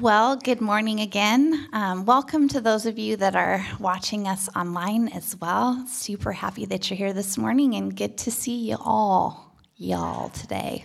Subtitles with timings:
[0.00, 1.68] Well, good morning again.
[1.72, 5.84] Um, welcome to those of you that are watching us online as well.
[5.88, 10.84] Super happy that you're here this morning and good to see you all, y'all, today.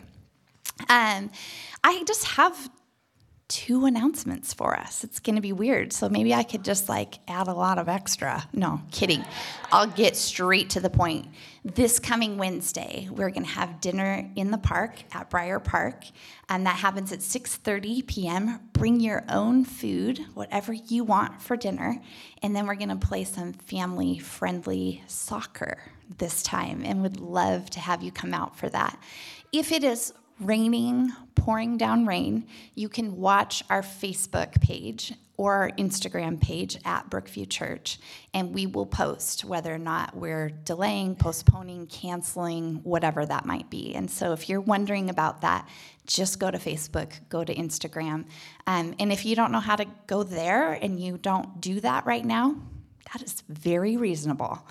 [0.89, 1.29] Um,
[1.83, 2.71] I just have
[3.47, 5.03] two announcements for us.
[5.03, 5.93] It's going to be weird.
[5.93, 8.47] So maybe I could just like add a lot of extra.
[8.53, 9.23] No, kidding.
[9.71, 11.27] I'll get straight to the point.
[11.63, 16.05] This coming Wednesday, we're going to have dinner in the park at Briar Park,
[16.49, 18.59] and that happens at 6:30 p.m.
[18.73, 22.01] Bring your own food, whatever you want for dinner,
[22.41, 25.77] and then we're going to play some family-friendly soccer
[26.17, 28.99] this time and would love to have you come out for that.
[29.51, 30.13] If it is
[30.45, 37.09] raining, pouring down rain, you can watch our Facebook page or our Instagram page at
[37.09, 37.99] Brookview Church,
[38.33, 43.95] and we will post whether or not we're delaying, postponing, canceling, whatever that might be.
[43.95, 45.67] And so if you're wondering about that,
[46.05, 48.25] just go to Facebook, go to Instagram.
[48.67, 52.05] Um, and if you don't know how to go there and you don't do that
[52.05, 52.55] right now,
[53.11, 54.65] that is very reasonable.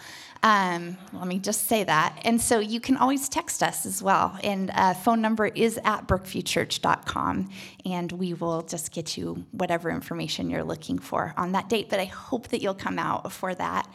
[0.45, 2.21] Um, let me just say that.
[2.25, 4.37] And so you can always text us as well.
[4.43, 7.51] And uh, phone number is at brookviewchurch.com.
[7.85, 11.89] And we will just get you whatever information you're looking for on that date.
[11.89, 13.89] But I hope that you'll come out for that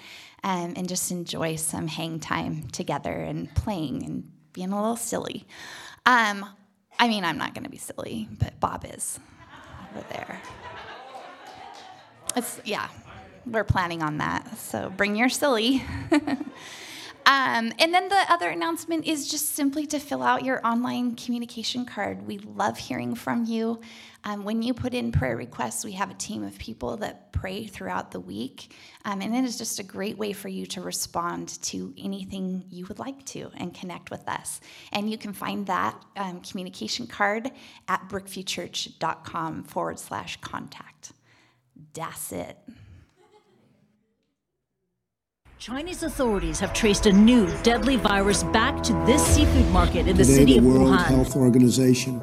[0.44, 5.46] um, and just enjoy some hang time together and playing and being a little silly.
[6.06, 6.46] Um,
[6.98, 9.20] I mean, I'm not going to be silly, but Bob is
[9.92, 10.42] over there.
[12.36, 12.88] It's, yeah,
[13.52, 14.58] we're planning on that.
[14.58, 15.84] So bring your silly.
[17.28, 21.84] Um, and then the other announcement is just simply to fill out your online communication
[21.86, 22.26] card.
[22.26, 23.82] We love hearing from you.
[24.24, 27.66] Um, when you put in prayer requests, we have a team of people that pray
[27.66, 28.74] throughout the week.
[29.04, 32.86] Um, and it is just a great way for you to respond to anything you
[32.86, 34.62] would like to and connect with us.
[34.94, 37.52] And you can find that um, communication card
[37.90, 41.12] at brookviewchurch.com forward slash contact.
[41.94, 42.58] That's it.
[45.60, 50.24] Chinese authorities have traced a new deadly virus back to this seafood market in the
[50.24, 51.06] Today, city the of World Wuhan.
[51.06, 52.22] Health Organization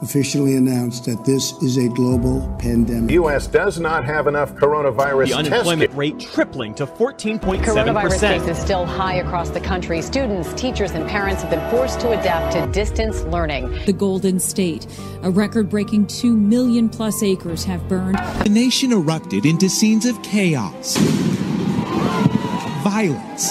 [0.00, 3.08] officially announced that this is a global pandemic.
[3.08, 3.48] The U.S.
[3.48, 5.96] does not have enough coronavirus The unemployment testing.
[5.96, 8.44] rate tripling to 14.7 Coronavirus percent.
[8.44, 10.00] cases still high across the country.
[10.00, 13.76] Students, teachers, and parents have been forced to adapt to distance learning.
[13.86, 14.86] the Golden State.
[15.24, 18.18] A record breaking 2 million plus acres have burned.
[18.44, 20.96] The nation erupted into scenes of chaos,
[22.82, 23.50] violence,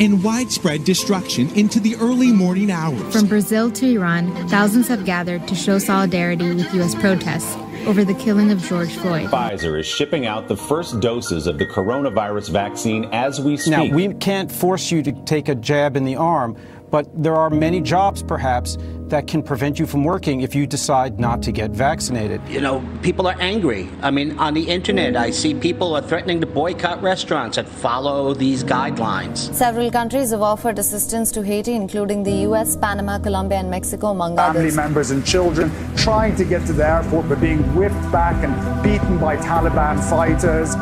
[0.00, 3.12] and widespread destruction into the early morning hours.
[3.12, 6.94] From Brazil to Iran, thousands have gathered to show solidarity with U.S.
[6.94, 9.30] protests over the killing of George Floyd.
[9.30, 13.70] Pfizer is shipping out the first doses of the coronavirus vaccine as we speak.
[13.70, 16.56] Now, we can't force you to take a jab in the arm,
[16.90, 18.78] but there are many jobs, perhaps,
[19.08, 22.40] that can prevent you from working if you decide not to get vaccinated.
[22.48, 23.88] You know, people are angry.
[24.02, 28.34] I mean, on the internet, I see people are threatening to boycott restaurants that follow
[28.34, 29.52] these guidelines.
[29.54, 34.36] Several countries have offered assistance to Haiti, including the U.S., Panama, Colombia, and Mexico, among
[34.36, 34.76] Family others.
[34.76, 39.18] members and children trying to get to the airport but being whipped back and beaten
[39.18, 40.74] by Taliban fighters.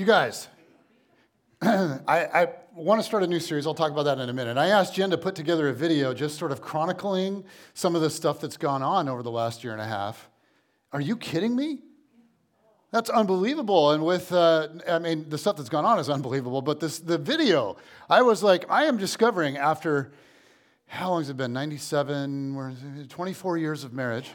[0.00, 0.48] You guys,
[1.60, 3.66] I, I want to start a new series.
[3.66, 4.56] I'll talk about that in a minute.
[4.56, 7.44] I asked Jen to put together a video just sort of chronicling
[7.74, 10.30] some of the stuff that's gone on over the last year and a half.
[10.90, 11.80] Are you kidding me?
[12.92, 13.90] That's unbelievable.
[13.90, 17.18] And with, uh, I mean, the stuff that's gone on is unbelievable, but this, the
[17.18, 17.76] video,
[18.08, 20.12] I was like, I am discovering after,
[20.86, 21.52] how long has it been?
[21.52, 22.72] 97, we're
[23.10, 24.30] 24 years of marriage.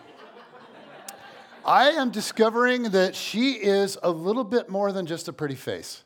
[1.65, 6.03] I am discovering that she is a little bit more than just a pretty face.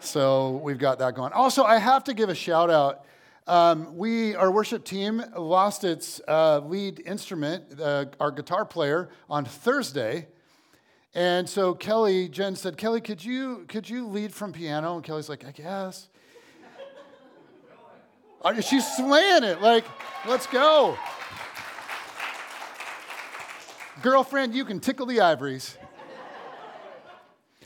[0.00, 1.32] So we've got that going.
[1.32, 3.06] Also, I have to give a shout out.
[3.46, 9.46] Um, we, our worship team, lost its uh, lead instrument, uh, our guitar player, on
[9.46, 10.28] Thursday.
[11.14, 14.96] And so Kelly, Jen said, Kelly, could you, could you lead from piano?
[14.96, 16.10] And Kelly's like, I guess.
[18.60, 19.62] She's slaying it.
[19.62, 19.86] Like,
[20.26, 20.98] let's go.
[24.00, 25.76] Girlfriend, you can tickle the ivories.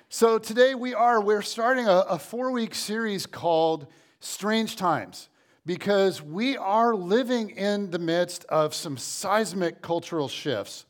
[0.08, 3.87] So today we are, we're starting a, a four week series called
[4.20, 5.29] Strange Times
[5.67, 10.87] because we are living in the midst of some seismic cultural shifts.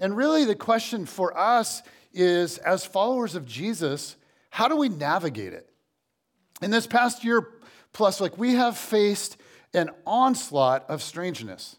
[0.00, 1.82] And really, the question for us
[2.12, 4.16] is as followers of Jesus,
[4.50, 5.68] how do we navigate it?
[6.62, 7.46] In this past year
[7.92, 9.36] plus, like we have faced
[9.72, 11.76] an onslaught of strangeness.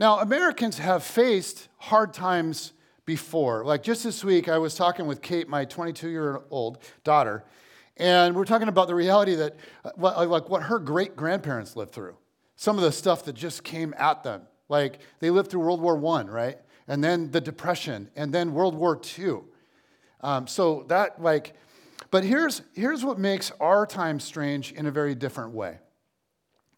[0.00, 2.72] Now, Americans have faced hard times
[3.04, 3.66] before.
[3.66, 7.44] Like just this week, I was talking with Kate, my 22 year old daughter,
[7.98, 12.16] and we're talking about the reality that, uh, like, what her great grandparents lived through.
[12.56, 14.40] some of the stuff that just came at them.
[14.70, 16.58] Like they lived through World War I, right?
[16.88, 19.40] And then the Depression, and then World War II.
[20.22, 21.52] Um, so that, like,
[22.10, 25.78] but here's, here's what makes our time strange in a very different way.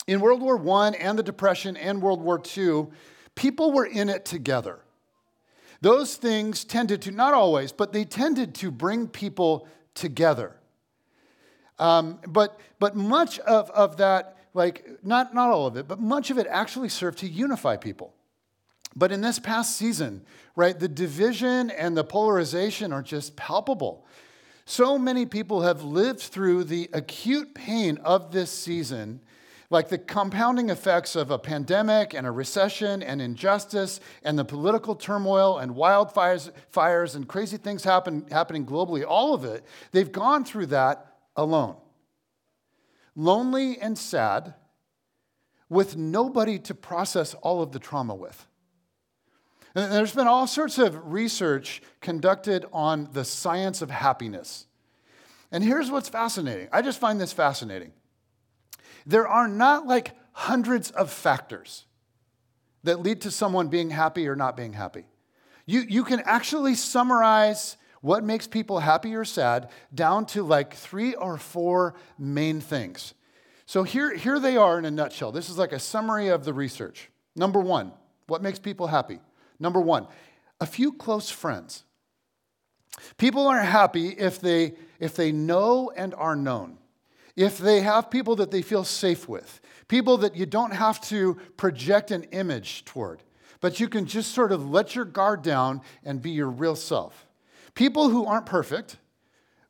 [0.09, 2.89] In World War I and the Depression and World War II,
[3.35, 4.81] people were in it together.
[5.81, 10.57] Those things tended to, not always, but they tended to bring people together.
[11.79, 16.31] Um, but, but much of, of that, like, not, not all of it, but much
[16.31, 18.15] of it actually served to unify people.
[18.95, 20.25] But in this past season,
[20.55, 24.07] right, the division and the polarization are just palpable.
[24.65, 29.21] So many people have lived through the acute pain of this season
[29.73, 34.95] like the compounding effects of a pandemic and a recession and injustice and the political
[34.95, 40.45] turmoil and wildfires fires and crazy things happen, happening globally, all of it, they've gone
[40.45, 41.77] through that alone.
[43.17, 44.55] Lonely and sad,
[45.69, 48.47] with nobody to process all of the trauma with.
[49.75, 54.67] And there's been all sorts of research conducted on the science of happiness.
[55.51, 56.69] And here's what's fascinating.
[56.73, 57.93] I just find this fascinating.
[59.07, 61.85] There are not like hundreds of factors
[62.85, 65.05] that lead to someone being happy or not being happy.
[65.67, 71.15] You, you can actually summarize what makes people happy or sad down to like three
[71.15, 73.15] or four main things.
[73.67, 75.31] So here, here they are in a nutshell.
[75.31, 77.11] This is like a summary of the research.
[77.37, 77.93] Number one,
[78.27, 79.21] what makes people happy?
[79.61, 80.09] Number one,
[80.61, 81.85] a few close friends.
[83.17, 86.79] People are happy if they, if they know and are known
[87.37, 91.35] if they have people that they feel safe with, people that you don't have to
[91.57, 93.23] project an image toward,
[93.61, 97.27] but you can just sort of let your guard down and be your real self.
[97.75, 98.97] People who aren't perfect,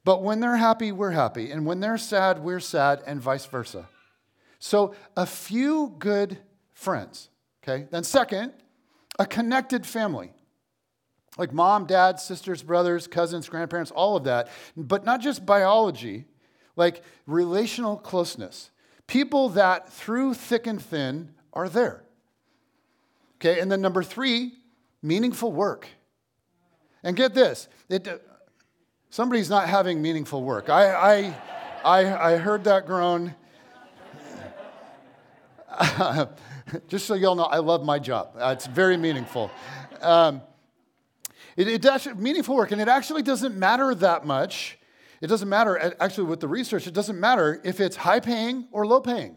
[0.04, 3.88] but when they're happy, we're happy, and when they're sad, we're sad, and vice versa.
[4.58, 6.38] So, a few good
[6.72, 7.28] friends,
[7.62, 7.86] okay?
[7.90, 8.52] Then, second,
[9.18, 10.32] a connected family.
[11.38, 14.48] Like mom, dad, sisters, brothers, cousins, grandparents, all of that.
[14.76, 16.26] But not just biology,
[16.76, 18.70] like relational closeness.
[19.06, 22.04] People that through thick and thin are there.
[23.36, 24.52] Okay, and then number three,
[25.02, 25.88] meaningful work.
[27.02, 28.08] And get this, it,
[29.10, 30.70] somebody's not having meaningful work.
[30.70, 31.34] I, I,
[31.84, 33.34] I, I heard that groan.
[36.88, 38.36] Just so y'all know, I love my job.
[38.38, 39.50] It's very meaningful.
[40.00, 40.42] Um,
[41.56, 44.78] it, it does meaningful work, and it actually doesn't matter that much
[45.22, 48.84] it doesn't matter, actually, with the research, it doesn't matter if it's high paying or
[48.84, 49.36] low paying.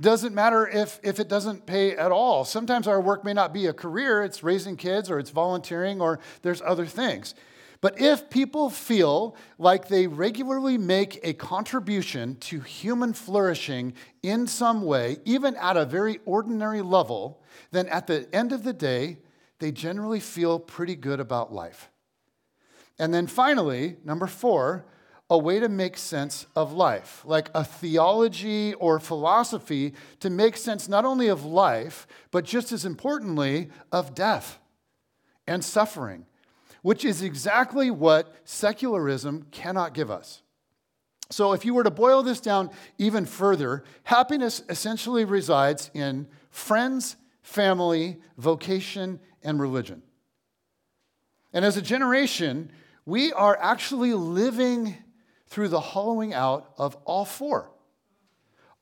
[0.00, 2.44] It doesn't matter if, if it doesn't pay at all.
[2.44, 6.18] Sometimes our work may not be a career, it's raising kids or it's volunteering or
[6.42, 7.36] there's other things.
[7.80, 14.82] But if people feel like they regularly make a contribution to human flourishing in some
[14.82, 17.40] way, even at a very ordinary level,
[17.70, 19.18] then at the end of the day,
[19.60, 21.88] they generally feel pretty good about life.
[22.98, 24.86] And then finally, number four,
[25.30, 30.88] a way to make sense of life, like a theology or philosophy to make sense
[30.88, 34.58] not only of life, but just as importantly, of death
[35.46, 36.26] and suffering,
[36.82, 40.42] which is exactly what secularism cannot give us.
[41.30, 47.16] So, if you were to boil this down even further, happiness essentially resides in friends,
[47.42, 50.02] family, vocation, and religion.
[51.54, 52.70] And as a generation,
[53.06, 54.96] we are actually living
[55.46, 57.70] through the hollowing out of all four.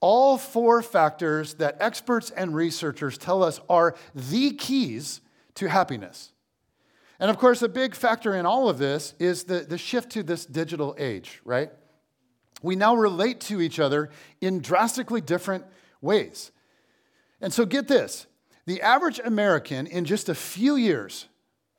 [0.00, 5.20] All four factors that experts and researchers tell us are the keys
[5.54, 6.32] to happiness.
[7.20, 10.24] And of course, a big factor in all of this is the, the shift to
[10.24, 11.70] this digital age, right?
[12.62, 14.10] We now relate to each other
[14.40, 15.64] in drastically different
[16.00, 16.50] ways.
[17.40, 18.26] And so, get this
[18.66, 21.28] the average American in just a few years,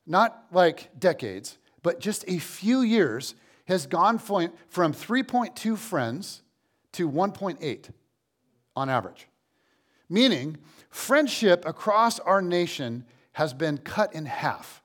[0.06, 3.36] not like decades, but just a few years
[3.66, 6.42] has gone from 3.2 friends
[6.94, 7.90] to 1.8
[8.76, 9.28] on average.
[10.10, 10.58] Meaning,
[10.90, 14.82] friendship across our nation has been cut in half.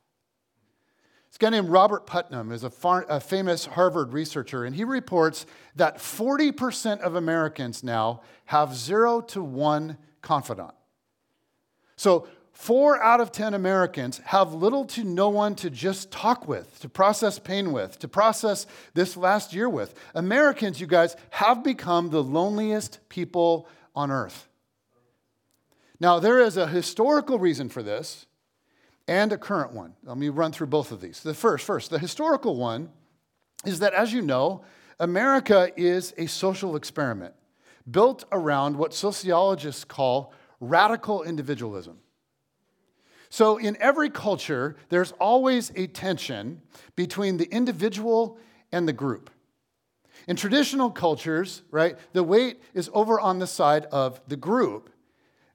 [1.28, 5.44] This guy named Robert Putnam is a, far, a famous Harvard researcher, and he reports
[5.76, 10.72] that 40% of Americans now have zero to one confidant.
[11.96, 12.26] So,
[12.58, 16.88] Four out of 10 Americans have little to no one to just talk with, to
[16.88, 19.94] process pain with, to process this last year with.
[20.12, 24.48] Americans, you guys, have become the loneliest people on earth.
[26.00, 28.26] Now, there is a historical reason for this
[29.06, 29.94] and a current one.
[30.02, 31.20] Let me run through both of these.
[31.20, 32.90] The first, first, the historical one
[33.66, 34.64] is that, as you know,
[34.98, 37.34] America is a social experiment
[37.88, 42.00] built around what sociologists call radical individualism.
[43.30, 46.62] So, in every culture, there's always a tension
[46.96, 48.38] between the individual
[48.72, 49.30] and the group.
[50.26, 54.90] In traditional cultures, right, the weight is over on the side of the group.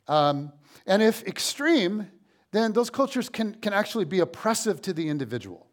[0.07, 0.51] Um,
[0.85, 2.07] and if extreme,
[2.51, 5.67] then those cultures can, can actually be oppressive to the individual,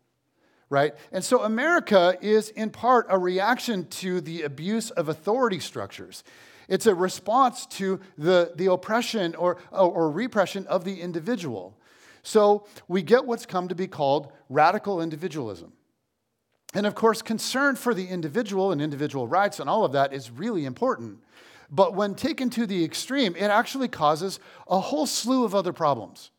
[0.69, 0.95] right?
[1.13, 6.25] And so America is in part a reaction to the abuse of authority structures.
[6.69, 11.77] It's a response to the, the oppression or, or repression of the individual.
[12.23, 15.73] So we get what's come to be called radical individualism.
[16.75, 20.31] And of course, concern for the individual and individual rights and all of that is
[20.31, 21.19] really important.
[21.71, 26.31] But when taken to the extreme, it actually causes a whole slew of other problems.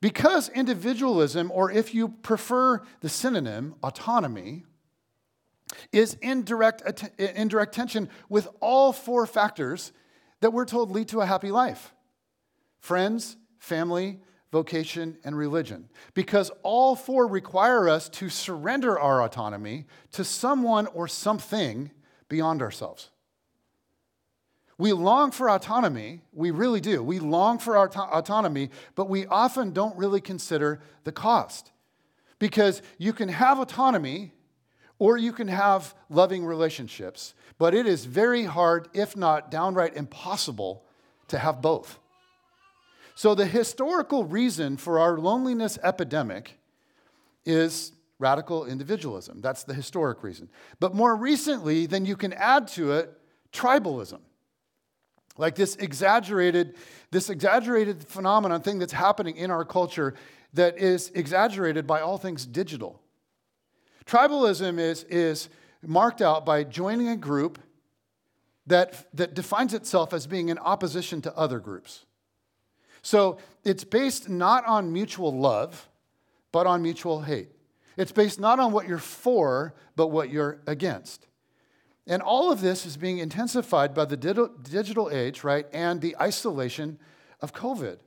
[0.00, 4.64] Because individualism, or if you prefer the synonym, autonomy,
[5.92, 6.82] is in direct,
[7.18, 9.92] in direct tension with all four factors
[10.40, 11.92] that we're told lead to a happy life
[12.80, 14.20] friends, family,
[14.54, 15.88] vocation, and religion.
[16.14, 21.90] Because all four require us to surrender our autonomy to someone or something
[22.28, 23.10] beyond ourselves.
[24.78, 27.02] We long for autonomy, we really do.
[27.02, 31.72] We long for our autonomy, but we often don't really consider the cost.
[32.38, 34.34] Because you can have autonomy
[35.00, 40.84] or you can have loving relationships, but it is very hard, if not downright impossible,
[41.26, 41.98] to have both.
[43.14, 46.58] So, the historical reason for our loneliness epidemic
[47.44, 49.40] is radical individualism.
[49.40, 50.48] That's the historic reason.
[50.80, 53.12] But more recently, then you can add to it
[53.52, 54.20] tribalism.
[55.36, 56.76] Like this exaggerated,
[57.10, 60.14] this exaggerated phenomenon thing that's happening in our culture
[60.52, 63.00] that is exaggerated by all things digital.
[64.06, 65.48] Tribalism is, is
[65.82, 67.58] marked out by joining a group
[68.66, 72.06] that, that defines itself as being in opposition to other groups.
[73.04, 75.88] So it's based not on mutual love,
[76.52, 77.50] but on mutual hate.
[77.98, 81.26] It's based not on what you're for, but what you're against.
[82.06, 86.98] And all of this is being intensified by the digital age, right, and the isolation
[87.42, 87.98] of COVID.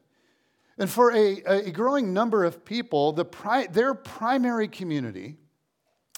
[0.79, 5.37] And for a, a growing number of people, the pri- their primary community,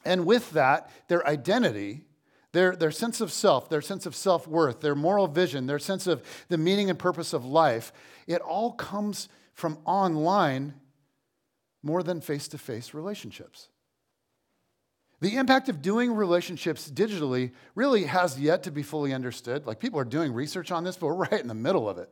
[0.06, 2.06] and with that, their identity,
[2.52, 6.08] their, their sense of self, their sense of self worth, their moral vision, their sense
[6.08, 7.92] of the meaning and purpose of life,
[8.28, 10.74] it all comes from online
[11.84, 13.70] more than face to face relationships.
[15.22, 19.68] The impact of doing relationships digitally really has yet to be fully understood.
[19.68, 22.10] Like people are doing research on this, but we're right in the middle of it.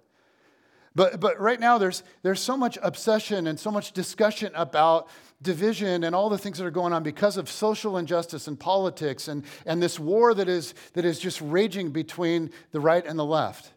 [0.98, 5.10] But, but right now, there's, there's so much obsession and so much discussion about
[5.44, 9.28] division and all the things that are going on because of social injustice and politics
[9.28, 13.24] and, and this war that is, that is just raging between the right and the
[13.24, 13.74] left.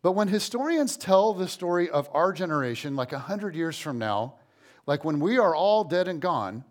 [0.00, 4.36] But when historians tell the story of our generation, like 100 years from now,
[4.86, 6.64] like when we are all dead and gone,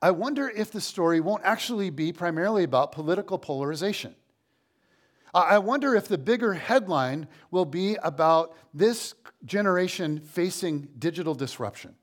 [0.00, 4.14] I wonder if the story won't actually be primarily about political polarization.
[5.36, 9.14] I wonder if the bigger headline will be about this
[9.44, 11.94] generation facing digital disruption.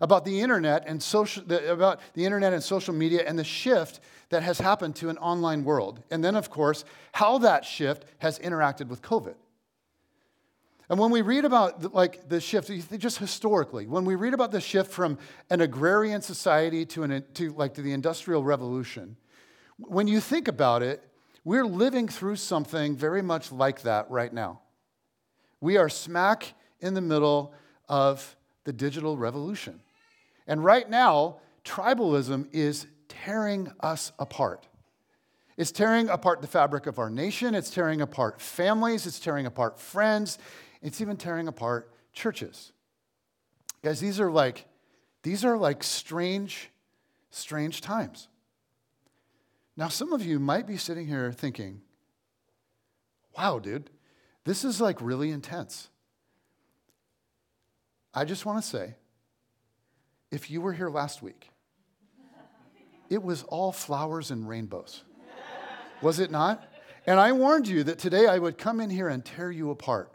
[0.00, 4.42] About the internet and social, about the internet and social media and the shift that
[4.42, 6.02] has happened to an online world.
[6.10, 9.34] And then, of course, how that shift has interacted with COVID.
[10.88, 14.60] And when we read about like the shift, just historically, when we read about the
[14.60, 15.18] shift from
[15.50, 19.16] an agrarian society to, an, to like to the industrial revolution,
[19.76, 21.07] when you think about it,
[21.48, 24.60] we're living through something very much like that right now.
[25.62, 27.54] We are smack in the middle
[27.88, 29.80] of the digital revolution.
[30.46, 34.68] And right now, tribalism is tearing us apart.
[35.56, 39.80] It's tearing apart the fabric of our nation, it's tearing apart families, it's tearing apart
[39.80, 40.36] friends,
[40.82, 42.72] it's even tearing apart churches.
[43.82, 44.66] Guys, these are like
[45.22, 46.68] these are like strange
[47.30, 48.28] strange times.
[49.78, 51.82] Now, some of you might be sitting here thinking,
[53.36, 53.90] wow, dude,
[54.44, 55.88] this is like really intense.
[58.12, 58.96] I just want to say,
[60.32, 61.50] if you were here last week,
[63.08, 65.04] it was all flowers and rainbows.
[66.02, 66.68] Was it not?
[67.06, 70.10] And I warned you that today I would come in here and tear you apart.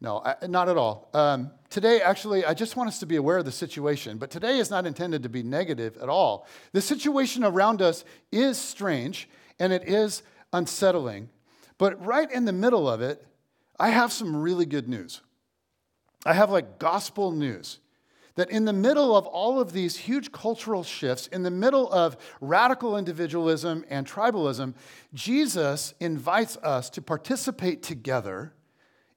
[0.00, 1.08] No, I, not at all.
[1.14, 4.58] Um, today, actually, I just want us to be aware of the situation, but today
[4.58, 6.46] is not intended to be negative at all.
[6.72, 10.22] The situation around us is strange and it is
[10.52, 11.30] unsettling,
[11.78, 13.26] but right in the middle of it,
[13.78, 15.22] I have some really good news.
[16.24, 17.78] I have like gospel news
[18.34, 22.16] that in the middle of all of these huge cultural shifts, in the middle of
[22.40, 24.74] radical individualism and tribalism,
[25.14, 28.52] Jesus invites us to participate together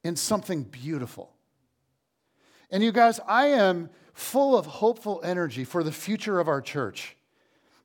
[0.03, 1.33] in something beautiful.
[2.71, 7.15] And you guys, I am full of hopeful energy for the future of our church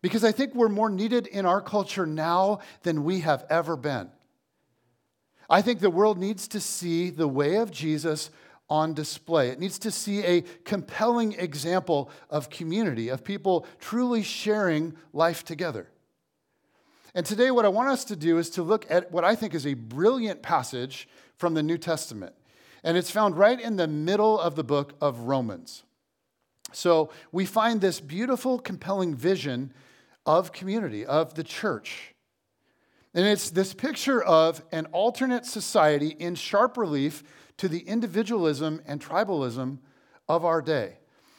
[0.03, 4.11] because I think we're more needed in our culture now than we have ever been.
[5.49, 8.31] I think the world needs to see the way of Jesus
[8.69, 9.49] on display.
[9.49, 15.89] It needs to see a compelling example of community, of people truly sharing life together.
[17.15, 19.55] And today, what I want us to do is to look at what I think
[19.55, 22.35] is a brilliant passage from the New Testament.
[22.83, 25.85] And it's found right in the middle of the book of Romans.
[26.73, 29.73] So we find this beautiful, compelling vision
[30.27, 32.15] of community, of the church.
[33.15, 37.23] And it's this picture of an alternate society in sharp relief
[37.59, 39.79] to the individualism and tribalism
[40.29, 40.99] of our day.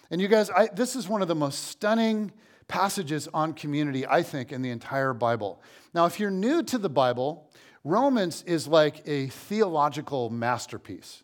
[0.09, 2.31] And you guys, I, this is one of the most stunning
[2.67, 5.61] passages on community, I think, in the entire Bible.
[5.93, 7.49] Now, if you're new to the Bible,
[7.85, 11.23] Romans is like a theological masterpiece.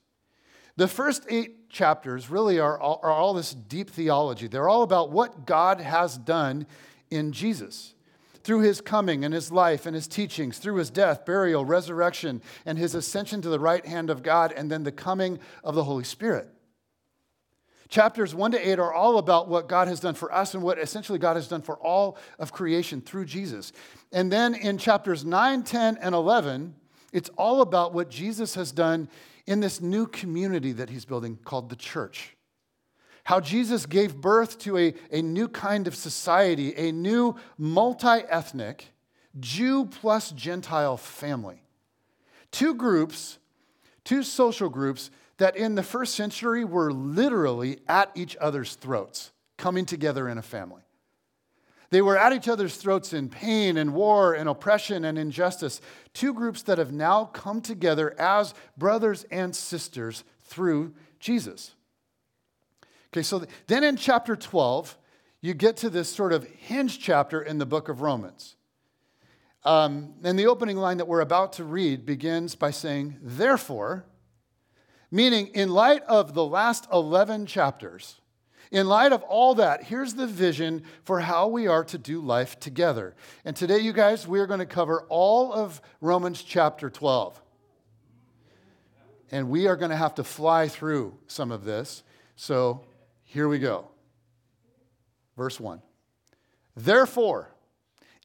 [0.78, 4.48] The first eight chapters really are all, are all this deep theology.
[4.48, 6.68] They're all about what God has done
[7.10, 7.96] in Jesus
[8.44, 12.78] through his coming and his life and his teachings, through his death, burial, resurrection, and
[12.78, 16.04] his ascension to the right hand of God, and then the coming of the Holy
[16.04, 16.48] Spirit.
[17.92, 20.80] Chapters 1 to 8 are all about what God has done for us and what
[20.80, 23.74] essentially God has done for all of creation through Jesus.
[24.12, 26.76] And then in chapters 9, 10, and 11,
[27.14, 29.10] it's all about what Jesus has done
[29.46, 32.36] in this new community that he's building called the church
[33.24, 38.88] how Jesus gave birth to a, a new kind of society, a new multi ethnic,
[39.40, 41.64] Jew plus Gentile family.
[42.52, 43.38] Two groups,
[44.04, 49.86] two social groups that in the first century were literally at each other's throats, coming
[49.86, 50.82] together in a family.
[51.92, 55.82] They were at each other's throats in pain and war and oppression and injustice.
[56.14, 61.72] Two groups that have now come together as brothers and sisters through Jesus.
[63.10, 64.98] Okay, so then in chapter 12,
[65.42, 68.56] you get to this sort of hinge chapter in the book of Romans.
[69.66, 74.06] Um, and the opening line that we're about to read begins by saying, Therefore,
[75.12, 78.21] meaning in light of the last 11 chapters,
[78.72, 82.58] in light of all that, here's the vision for how we are to do life
[82.58, 83.16] together.
[83.44, 87.42] And today, you guys, we are going to cover all of Romans chapter 12.
[89.30, 92.04] And we are going to have to fly through some of this.
[92.38, 92.86] So
[93.24, 93.90] here we go.
[95.36, 95.82] Verse 1.
[96.76, 97.50] Therefore,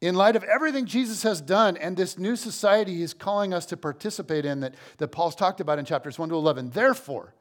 [0.00, 3.76] in light of everything Jesus has done and this new society he's calling us to
[3.76, 7.34] participate in that, that Paul's talked about in chapters 1 to 11, therefore,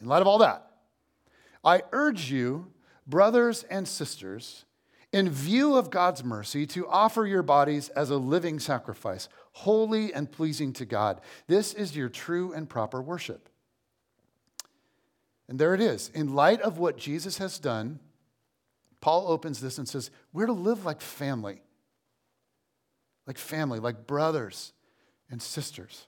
[0.00, 0.65] in light of all that,
[1.66, 2.68] I urge you,
[3.08, 4.64] brothers and sisters,
[5.12, 10.30] in view of God's mercy, to offer your bodies as a living sacrifice, holy and
[10.30, 11.20] pleasing to God.
[11.48, 13.48] This is your true and proper worship.
[15.48, 16.08] And there it is.
[16.14, 17.98] In light of what Jesus has done,
[19.00, 21.62] Paul opens this and says, We're to live like family,
[23.26, 24.72] like family, like brothers
[25.30, 26.06] and sisters.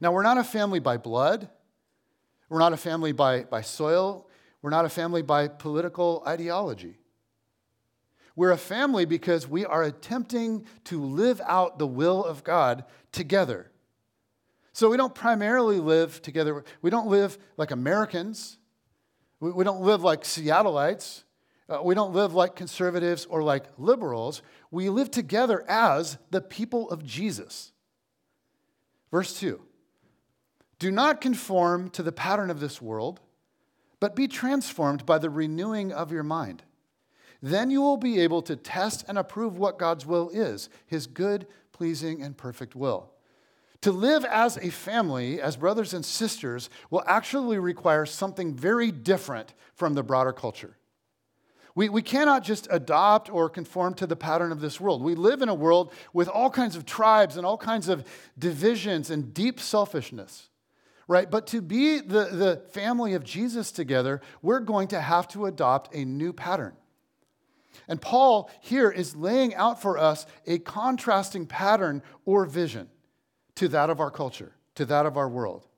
[0.00, 1.48] Now, we're not a family by blood,
[2.48, 4.28] we're not a family by, by soil,
[4.62, 6.98] we're not a family by political ideology.
[8.34, 13.70] We're a family because we are attempting to live out the will of God together.
[14.72, 16.64] So we don't primarily live together.
[16.80, 18.58] We don't live like Americans.
[19.40, 21.24] We, don't live like Seattleites.
[21.68, 24.40] Uh, we don't live like conservatives or like liberals.
[24.70, 27.72] We live together as the people of Jesus.
[29.10, 29.60] Verse 2
[30.78, 33.20] Do not conform to the pattern of this world,
[34.02, 36.64] but be transformed by the renewing of your mind.
[37.40, 41.46] Then you will be able to test and approve what God's will is, his good,
[41.70, 43.12] pleasing, and perfect will.
[43.82, 49.54] To live as a family, as brothers and sisters, will actually require something very different
[49.76, 50.76] from the broader culture.
[51.76, 55.04] We, we cannot just adopt or conform to the pattern of this world.
[55.04, 58.04] We live in a world with all kinds of tribes and all kinds of
[58.36, 60.48] divisions and deep selfishness,
[61.12, 61.30] right?
[61.30, 65.94] But to be the, the family of Jesus together, we're going to have to adopt
[65.94, 66.72] a new pattern.
[67.86, 72.88] And Paul here is laying out for us a contrasting pattern or vision
[73.56, 75.68] to that of our culture, to that of our world.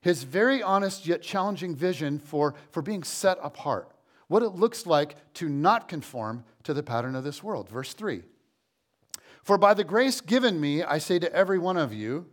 [0.00, 3.92] His very honest yet challenging vision for, for being set apart,
[4.26, 7.68] what it looks like to not conform to the pattern of this world.
[7.68, 8.22] Verse 3
[9.44, 12.26] For by the grace given me, I say to every one of you,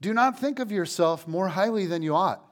[0.00, 2.44] do not think of yourself more highly than you ought,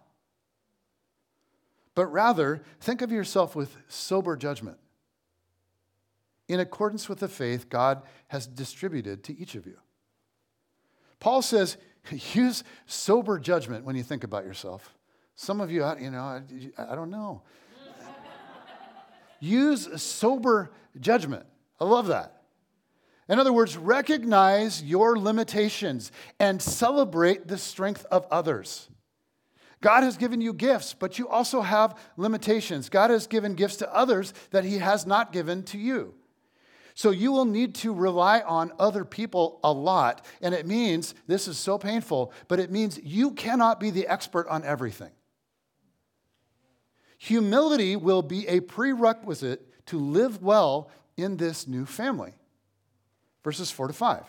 [1.94, 4.78] but rather think of yourself with sober judgment
[6.48, 9.78] in accordance with the faith God has distributed to each of you.
[11.20, 11.76] Paul says,
[12.34, 14.94] use sober judgment when you think about yourself.
[15.36, 16.42] Some of you, you know, I,
[16.78, 17.42] I don't know.
[19.40, 21.46] use sober judgment.
[21.80, 22.33] I love that.
[23.28, 28.88] In other words, recognize your limitations and celebrate the strength of others.
[29.80, 32.88] God has given you gifts, but you also have limitations.
[32.88, 36.14] God has given gifts to others that He has not given to you.
[36.94, 40.24] So you will need to rely on other people a lot.
[40.40, 44.46] And it means, this is so painful, but it means you cannot be the expert
[44.48, 45.10] on everything.
[47.18, 52.34] Humility will be a prerequisite to live well in this new family.
[53.44, 54.24] Verses 4 to 5.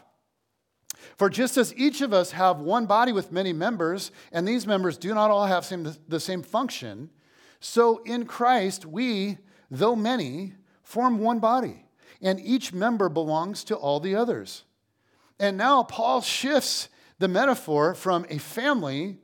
[1.17, 4.97] For just as each of us have one body with many members, and these members
[4.97, 7.10] do not all have same, the same function,
[7.60, 9.38] so in Christ we,
[9.71, 11.86] though many, form one body,
[12.21, 14.63] and each member belongs to all the others.
[15.39, 19.17] And now Paul shifts the metaphor from a family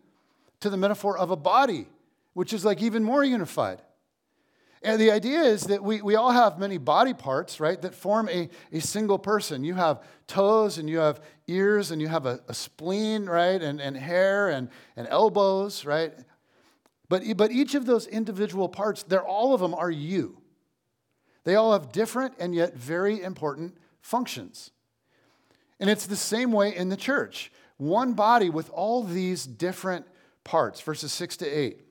[0.62, 1.88] to the metaphor of a body,
[2.34, 3.82] which is like even more unified.
[4.84, 8.28] And the idea is that we, we all have many body parts, right, that form
[8.30, 9.64] a, a single person.
[9.64, 13.80] You have toes and you have ears and you have a, a spleen, right, and,
[13.80, 16.14] and hair and, and elbows, right?
[17.10, 20.42] But, but each of those individual parts, they're all of them are you.
[21.44, 24.72] They all have different and yet very important functions.
[25.80, 27.52] And it's the same way in the church.
[27.78, 30.08] One body with all these different
[30.44, 31.82] parts, verses 6 to 8.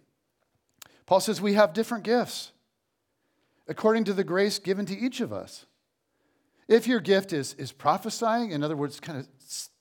[1.07, 2.53] Paul says we have different gifts
[3.71, 5.65] according to the grace given to each of us.
[6.67, 9.29] If your gift is, is prophesying, in other words, kind of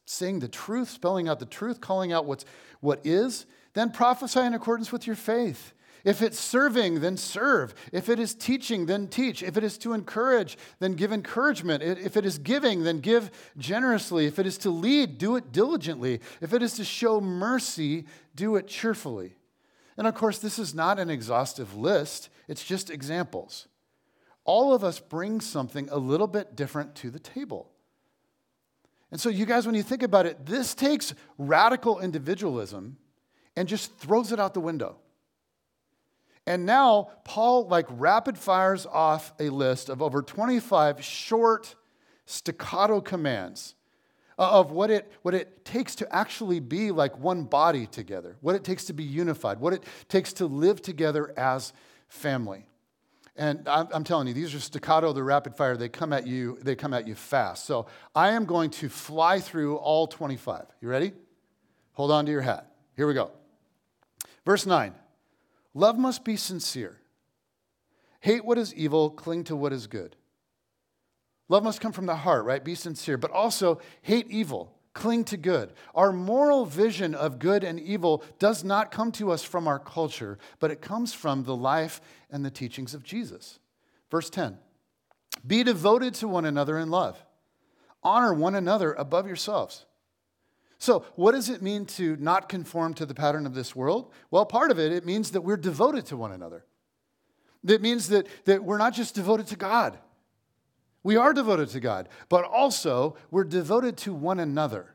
[0.06, 2.46] saying the truth, spelling out the truth, calling out what's,
[2.82, 5.74] what is, then prophesy in accordance with your faith.
[6.06, 7.74] If it's serving, then serve.
[7.92, 9.44] If it is teaching, then teach.
[9.44, 11.84] If it is to encourage, then give encouragement.
[11.84, 14.28] If it is giving, then give generously.
[14.28, 16.22] If it is to lead, do it diligently.
[16.42, 19.36] If it is to show mercy, do it cheerfully.
[19.98, 23.68] And of course, this is not an exhaustive list, it's just examples
[24.50, 27.70] all of us bring something a little bit different to the table.
[29.12, 32.98] And so, you guys, when you think about it, this takes radical individualism
[33.56, 34.96] and just throws it out the window.
[36.48, 41.76] And now, Paul like rapid fires off a list of over 25 short,
[42.26, 43.76] staccato commands
[44.40, 48.64] of what it, what it takes to actually be like one body together, what it
[48.64, 51.72] takes to be unified, what it takes to live together as
[52.08, 52.69] family.
[53.40, 55.78] And I'm, telling you, these are staccato, they're rapid fire.
[55.78, 57.64] They come at you, they come at you fast.
[57.64, 60.66] So I am going to fly through all 25.
[60.82, 61.14] You ready?
[61.94, 62.70] Hold on to your hat.
[62.98, 63.32] Here we go.
[64.46, 64.94] Verse 9
[65.74, 67.00] Love must be sincere.
[68.20, 70.18] Hate what is evil, cling to what is good.
[71.48, 72.62] Love must come from the heart, right?
[72.62, 75.74] Be sincere, but also hate evil cling to good.
[75.96, 80.38] Our moral vision of good and evil does not come to us from our culture,
[80.60, 83.60] but it comes from the life and the teachings of Jesus.
[84.12, 84.58] Verse 10
[85.46, 87.24] Be devoted to one another in love,
[88.04, 89.86] honor one another above yourselves.
[90.82, 94.14] So, what does it mean to not conform to the pattern of this world?
[94.32, 96.66] Well, part of it, it means that we're devoted to one another.
[97.66, 100.00] That means that, that we're not just devoted to God
[101.04, 104.94] we are devoted to God, but also we're devoted to one another.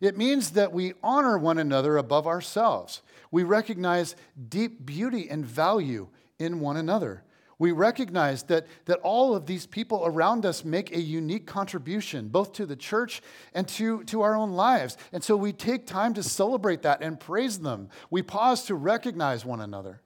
[0.00, 3.02] It means that we honor one another above ourselves.
[3.30, 4.16] We recognize
[4.48, 6.08] deep beauty and value
[6.38, 7.22] in one another.
[7.62, 12.52] We recognize that, that all of these people around us make a unique contribution, both
[12.54, 13.22] to the church
[13.54, 14.96] and to, to our own lives.
[15.12, 17.88] And so we take time to celebrate that and praise them.
[18.10, 20.00] We pause to recognize one another.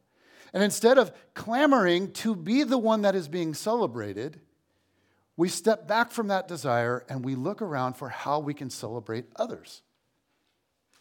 [0.53, 4.41] And instead of clamoring to be the one that is being celebrated,
[5.37, 9.27] we step back from that desire and we look around for how we can celebrate
[9.37, 9.83] others.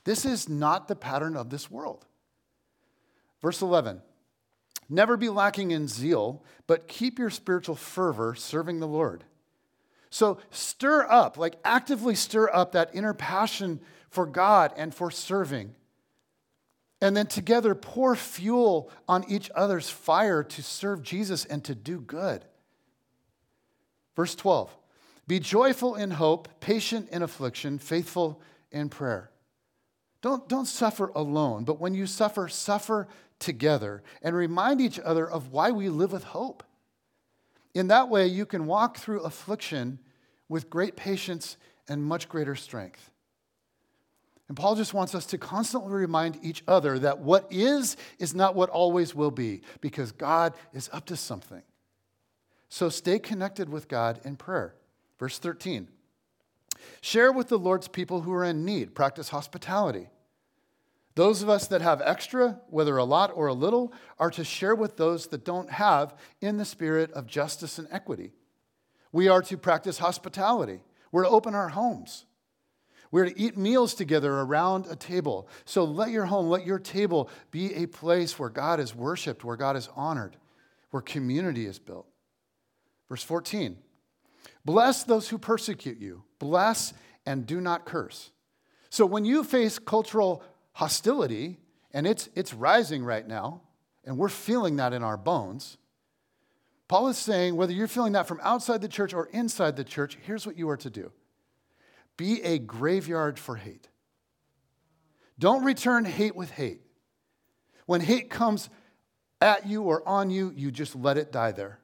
[0.04, 2.06] This is not the pattern of this world.
[3.42, 4.02] Verse 11
[4.90, 9.24] Never be lacking in zeal, but keep your spiritual fervor serving the Lord.
[10.10, 15.76] So stir up, like actively stir up that inner passion for God and for serving.
[17.02, 22.00] And then together pour fuel on each other's fire to serve Jesus and to do
[22.00, 22.46] good.
[24.16, 24.76] Verse 12
[25.28, 29.30] Be joyful in hope, patient in affliction, faithful in prayer.
[30.22, 35.52] Don't, don't suffer alone, but when you suffer, suffer together and remind each other of
[35.52, 36.64] why we live with hope.
[37.76, 40.00] In that way, you can walk through affliction
[40.50, 43.12] with great patience and much greater strength.
[44.48, 48.56] And Paul just wants us to constantly remind each other that what is is not
[48.56, 51.64] what always will be, because God is up to something.
[52.70, 54.76] So stay connected with God in prayer.
[55.20, 55.88] Verse 13
[57.02, 60.10] Share with the Lord's people who are in need, practice hospitality.
[61.16, 64.76] Those of us that have extra, whether a lot or a little, are to share
[64.76, 68.34] with those that don't have in the spirit of justice and equity.
[69.14, 70.82] We are to practice hospitality.
[71.14, 72.26] We're to open our homes.
[73.12, 75.48] We're to eat meals together around a table.
[75.64, 79.56] So let your home, let your table be a place where God is worshiped, where
[79.56, 80.36] God is honored,
[80.90, 82.08] where community is built.
[83.10, 83.78] Verse 14
[84.64, 86.94] Bless those who persecute you, bless
[87.26, 88.32] and do not curse.
[88.90, 91.60] So when you face cultural hostility,
[91.92, 93.62] and it's, it's rising right now,
[94.04, 95.78] and we're feeling that in our bones.
[96.88, 100.18] Paul is saying whether you're feeling that from outside the church or inside the church,
[100.22, 101.12] here's what you are to do
[102.18, 103.90] be a graveyard for hate.
[105.38, 106.82] Don't return hate with hate.
[107.86, 108.70] When hate comes
[109.42, 111.80] at you or on you, you just let it die there.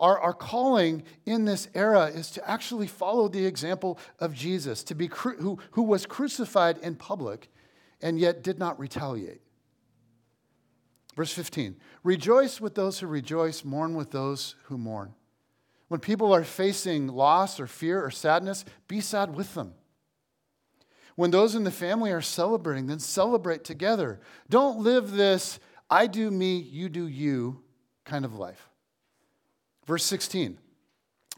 [0.00, 4.94] Our, our calling in this era is to actually follow the example of Jesus, to
[4.94, 7.50] be cru- who, who was crucified in public
[8.00, 9.42] and yet did not retaliate.
[11.14, 15.14] Verse 15 Rejoice with those who rejoice, mourn with those who mourn.
[15.88, 19.74] When people are facing loss or fear or sadness, be sad with them.
[21.16, 24.20] When those in the family are celebrating, then celebrate together.
[24.48, 25.58] Don't live this
[25.90, 27.62] I do me, you do you
[28.04, 28.69] kind of life.
[29.90, 30.56] Verse 16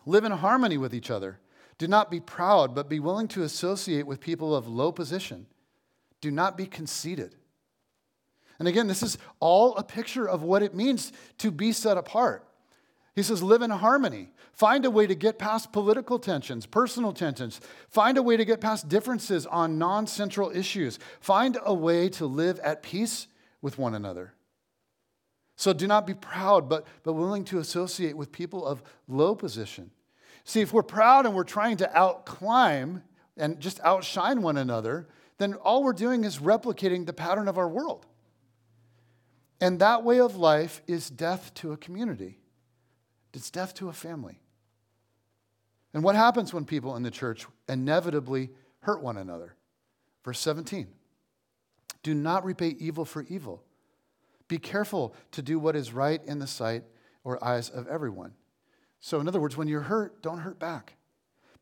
[0.05, 1.41] Live in harmony with each other.
[1.79, 5.47] Do not be proud, but be willing to associate with people of low position.
[6.21, 7.35] Do not be conceited.
[8.59, 12.47] And again, this is all a picture of what it means to be set apart.
[13.17, 14.29] He says, live in harmony.
[14.53, 17.59] Find a way to get past political tensions, personal tensions.
[17.88, 20.99] Find a way to get past differences on non central issues.
[21.21, 23.29] Find a way to live at peace
[23.62, 24.35] with one another.
[25.62, 29.92] So do not be proud, but, but willing to associate with people of low position.
[30.42, 33.03] See, if we're proud and we're trying to outclimb
[33.37, 35.07] and just outshine one another,
[35.38, 38.07] then all we're doing is replicating the pattern of our world.
[39.61, 42.40] And that way of life is death to a community,
[43.33, 44.40] it's death to a family.
[45.94, 49.55] And what happens when people in the church inevitably hurt one another?
[50.25, 50.88] Verse 17
[52.03, 53.62] Do not repay evil for evil.
[54.53, 56.85] Be careful to do what is right in the sight
[57.25, 58.35] or eyes of everyone.
[59.01, 60.97] So, in other words, when you're hurt, don't hurt back.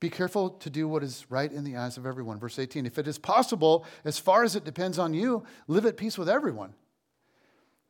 [0.01, 2.41] Be careful to do what is right in the eyes of everyone.
[2.41, 5.97] Verse 18 If it is possible, as far as it depends on you, live at
[5.97, 6.75] peace with everyone.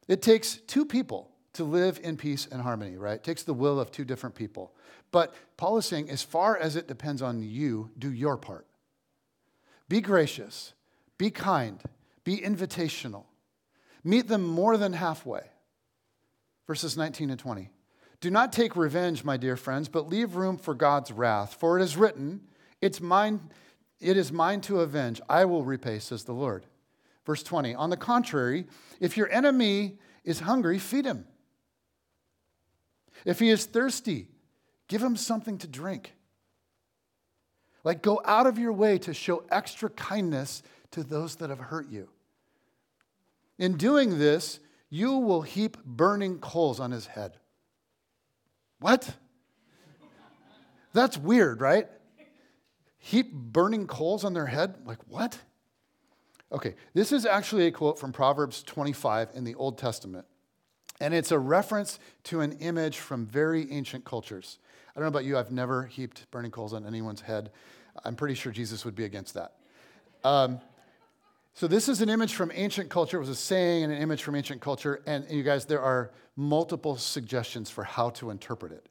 [0.07, 3.15] It takes two people to live in peace and harmony, right?
[3.15, 4.75] It takes the will of two different people.
[5.13, 8.67] But Paul is saying, as far as it depends on you, do your part.
[9.89, 10.75] Be gracious,
[11.17, 11.81] be kind,
[12.23, 13.25] be invitational,
[14.05, 15.43] meet them more than halfway.
[16.67, 17.71] Verses 19 and 20.
[18.21, 21.55] Do not take revenge, my dear friends, but leave room for God's wrath.
[21.55, 22.43] For it is written,
[22.81, 23.41] It's mine,
[23.99, 25.21] it is mine to avenge.
[25.29, 26.67] I will repay, says the Lord.
[27.25, 27.75] Verse 20.
[27.75, 28.67] On the contrary,
[29.01, 31.27] if your enemy is hungry, feed him.
[33.25, 34.29] If he is thirsty,
[34.89, 36.13] give him something to drink.
[37.85, 41.89] Like, go out of your way to show extra kindness to those that have hurt
[41.89, 42.09] you.
[43.61, 47.37] In doing this, you will heap burning coals on his head.
[48.81, 49.15] What?
[50.95, 51.87] That's weird, right?
[52.99, 54.77] Heap burning coals on their head?
[54.87, 55.39] Like, what?
[56.51, 60.25] Okay, this is actually a quote from Proverbs 25 in the Old Testament.
[60.99, 64.59] And it's a reference to an image from very ancient cultures.
[64.89, 67.51] I don't know about you, I've never heaped burning coals on anyone's head.
[68.07, 69.53] I'm pretty sure Jesus would be against that.
[70.25, 70.61] Um,
[71.55, 73.17] so, this is an image from ancient culture.
[73.17, 75.03] It was a saying and an image from ancient culture.
[75.07, 78.89] And you guys, there are multiple suggestions for how to interpret it.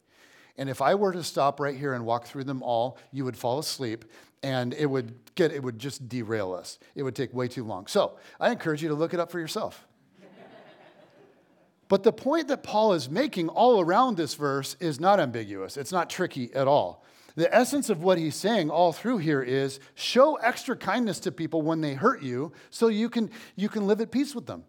[0.57, 3.37] And if I were to stop right here and walk through them all, you would
[3.37, 4.05] fall asleep
[4.43, 6.79] and it would get it would just derail us.
[6.95, 7.87] It would take way too long.
[7.87, 9.87] So, I encourage you to look it up for yourself.
[11.87, 15.77] but the point that Paul is making all around this verse is not ambiguous.
[15.77, 17.05] It's not tricky at all.
[17.39, 21.61] The essence of what he's saying all through here is show extra kindness to people
[21.61, 24.65] when they hurt you so you can, you can live at peace with them.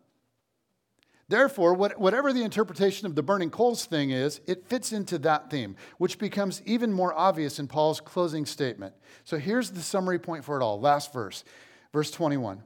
[1.26, 5.74] Therefore, whatever the interpretation of the burning coals thing is, it fits into that theme,
[5.98, 8.94] which becomes even more obvious in Paul's closing statement.
[9.24, 10.78] So here's the summary point for it all.
[10.78, 11.42] Last verse,
[11.92, 12.62] verse 21.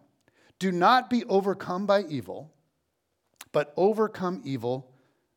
[0.58, 2.52] Do not be overcome by evil,
[3.52, 4.92] but overcome evil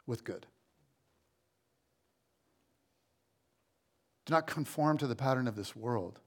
[0.05, 0.45] with good.
[4.27, 6.19] Do not conform to the pattern of this world,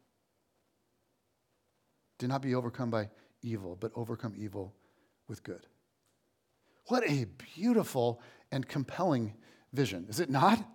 [2.19, 3.11] Do not be overcome by
[3.43, 4.75] evil, but overcome evil
[5.29, 5.67] with good.
[6.87, 9.35] What a beautiful and compelling
[9.73, 10.67] vision, is it not?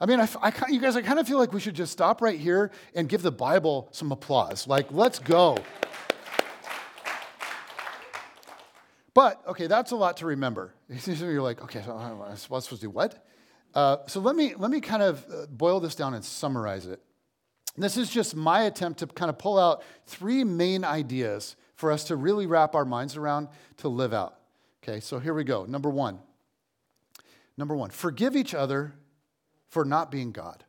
[0.00, 2.20] I mean, I, I, you guys, I kind of feel like we should just stop
[2.20, 4.66] right here and give the Bible some applause.
[4.66, 5.56] Like, let's go.
[9.14, 10.74] But, okay, that's a lot to remember.
[11.06, 13.24] You're like, okay, so uh, I'm supposed to do what?
[13.74, 17.00] Uh, so let me, let me kind of uh, boil this down and summarize it.
[17.76, 22.04] This is just my attempt to kind of pull out three main ideas for us
[22.04, 24.38] to really wrap our minds around to live out.
[24.82, 25.64] Okay, so here we go.
[25.64, 26.20] Number one.
[27.56, 28.94] Number one, forgive each other
[29.68, 30.64] for not being God.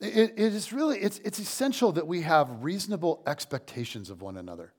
[0.00, 4.72] It, it is really, it's, it's essential that we have reasonable expectations of one another.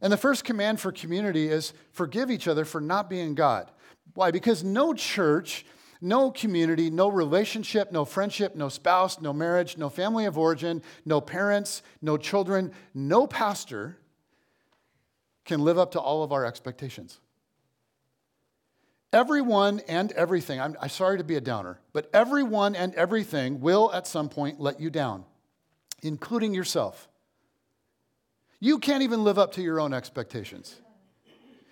[0.00, 3.70] And the first command for community is forgive each other for not being God.
[4.14, 4.30] Why?
[4.30, 5.64] Because no church,
[6.00, 11.20] no community, no relationship, no friendship, no spouse, no marriage, no family of origin, no
[11.20, 13.96] parents, no children, no pastor
[15.44, 17.18] can live up to all of our expectations.
[19.12, 23.90] Everyone and everything, I'm, I'm, sorry to be a downer, but everyone and everything will
[23.94, 25.24] at some point let you down,
[26.02, 27.07] including yourself.
[28.60, 30.80] You can't even live up to your own expectations.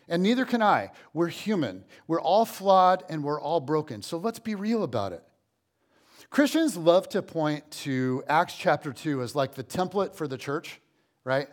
[0.09, 0.93] And neither can I.
[1.13, 1.85] We're human.
[2.07, 4.03] We're all flawed and we're all broken.
[4.03, 5.23] So let's be real about it.
[6.31, 10.81] Christians love to point to Acts chapter 2 as like the template for the church,
[11.25, 11.49] right?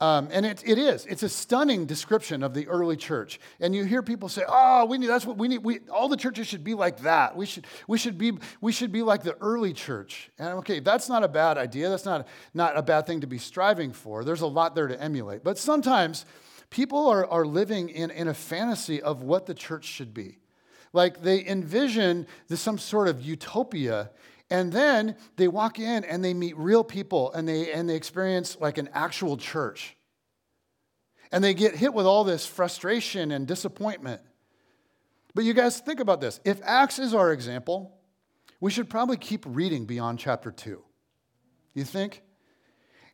[0.00, 1.06] Um, and it, it is.
[1.06, 3.40] It's a stunning description of the early church.
[3.58, 5.58] And you hear people say, oh, we need, that's what we need.
[5.58, 7.34] We, all the churches should be like that.
[7.34, 10.30] We should, we, should be, we should be like the early church.
[10.38, 11.88] And okay, that's not a bad idea.
[11.88, 14.22] That's not, not a bad thing to be striving for.
[14.22, 15.42] There's a lot there to emulate.
[15.42, 16.24] But sometimes
[16.70, 20.38] people are, are living in, in a fantasy of what the church should be.
[20.92, 24.10] Like they envision this, some sort of utopia
[24.50, 28.56] and then they walk in and they meet real people and they, and they experience
[28.60, 29.96] like an actual church.
[31.30, 34.22] And they get hit with all this frustration and disappointment.
[35.34, 36.40] But you guys, think about this.
[36.44, 37.98] If Acts is our example,
[38.60, 40.82] we should probably keep reading beyond chapter 2.
[41.74, 42.22] You think?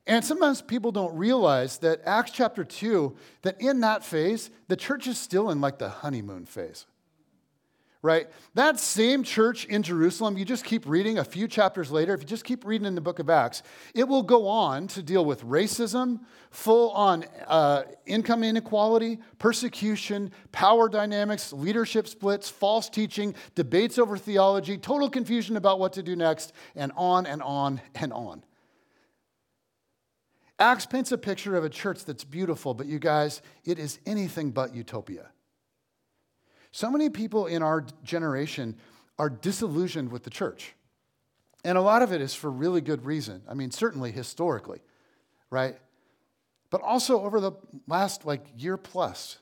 [0.07, 5.09] And sometimes people don't realize that Acts chapter 2, that in that phase, the church
[5.09, 6.87] is still in like the honeymoon phase
[8.04, 8.28] right?
[8.52, 12.26] That same church in Jerusalem, you just keep reading a few chapters later, if you
[12.26, 13.62] just keep reading in the book of Acts,
[13.94, 20.86] it will go on to deal with racism, full on uh, income inequality, persecution, power
[20.90, 26.52] dynamics, leadership splits, false teaching, debates over theology, total confusion about what to do next,
[26.76, 28.44] and on and on and on.
[30.58, 34.50] Acts paints a picture of a church that's beautiful, but you guys, it is anything
[34.50, 35.30] but utopia.
[36.74, 38.74] So many people in our generation
[39.16, 40.74] are disillusioned with the church.
[41.64, 43.42] And a lot of it is for really good reason.
[43.48, 44.80] I mean, certainly historically,
[45.50, 45.78] right?
[46.70, 47.52] But also over the
[47.87, 49.38] last like year plus.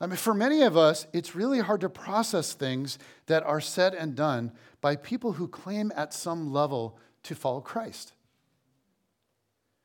[0.00, 3.92] I mean, for many of us, it's really hard to process things that are said
[3.92, 8.12] and done by people who claim at some level to follow Christ.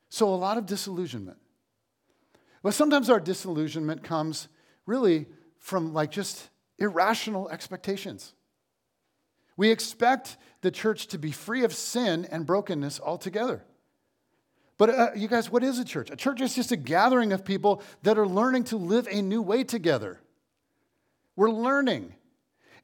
[0.08, 1.38] So, a lot of disillusionment.
[2.62, 4.46] But sometimes our disillusionment comes
[4.86, 5.26] really
[5.58, 8.34] from like just irrational expectations.
[9.56, 13.64] We expect the church to be free of sin and brokenness altogether.
[14.78, 16.10] But uh, you guys, what is a church?
[16.10, 19.42] A church is just a gathering of people that are learning to live a new
[19.42, 20.20] way together.
[21.34, 22.14] We're learning.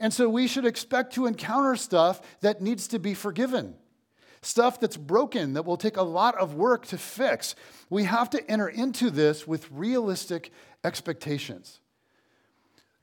[0.00, 3.76] And so we should expect to encounter stuff that needs to be forgiven,
[4.42, 7.54] stuff that's broken, that will take a lot of work to fix.
[7.88, 10.50] We have to enter into this with realistic
[10.82, 11.78] expectations.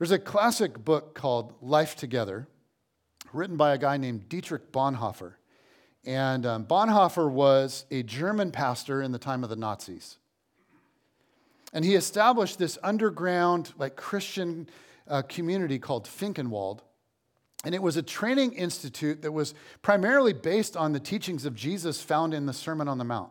[0.02, 2.48] There's a classic book called Life Together,
[3.32, 5.34] written by a guy named Dietrich Bonhoeffer.
[6.04, 10.18] And um, Bonhoeffer was a German pastor in the time of the Nazis.
[11.72, 14.68] And he established this underground, like Christian
[15.06, 16.80] uh, community called Finkenwald.
[17.64, 22.02] And it was a training institute that was primarily based on the teachings of Jesus
[22.02, 23.30] found in the Sermon on the Mount.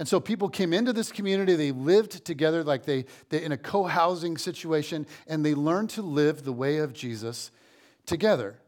[0.00, 3.58] And so people came into this community, they lived together like they, they in a
[3.58, 7.50] co housing situation, and they learned to live the way of Jesus
[8.06, 8.58] together.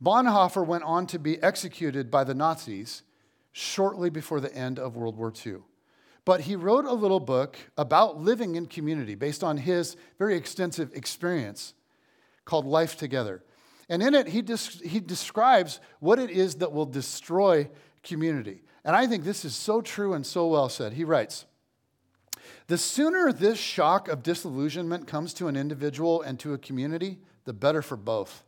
[0.00, 3.02] Bonhoeffer went on to be executed by the Nazis
[3.50, 5.56] shortly before the end of World War II.
[6.24, 10.92] But he wrote a little book about living in community based on his very extensive
[10.94, 11.74] experience
[12.44, 13.42] called Life Together.
[13.88, 17.68] And in it, he, des- he describes what it is that will destroy
[18.04, 18.62] community.
[18.88, 20.94] And I think this is so true and so well said.
[20.94, 21.44] He writes
[22.68, 27.52] The sooner this shock of disillusionment comes to an individual and to a community, the
[27.52, 28.44] better for both.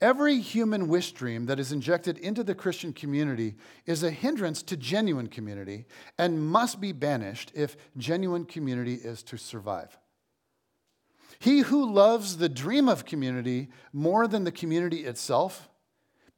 [0.00, 3.54] Every human wish dream that is injected into the Christian community
[3.86, 5.86] is a hindrance to genuine community
[6.18, 9.96] and must be banished if genuine community is to survive.
[11.38, 15.68] He who loves the dream of community more than the community itself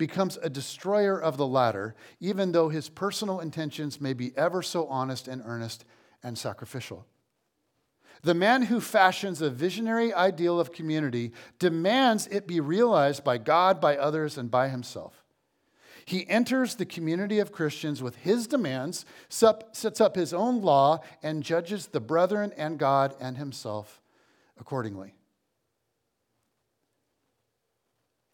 [0.01, 4.87] becomes a destroyer of the latter, even though his personal intentions may be ever so
[4.87, 5.85] honest and earnest
[6.23, 7.07] and sacrificial.
[8.23, 13.79] The man who fashions a visionary ideal of community demands it be realized by God,
[13.79, 15.23] by others, and by himself.
[16.07, 21.43] He enters the community of Christians with his demands, sets up his own law, and
[21.43, 24.01] judges the brethren and God and himself
[24.59, 25.15] accordingly.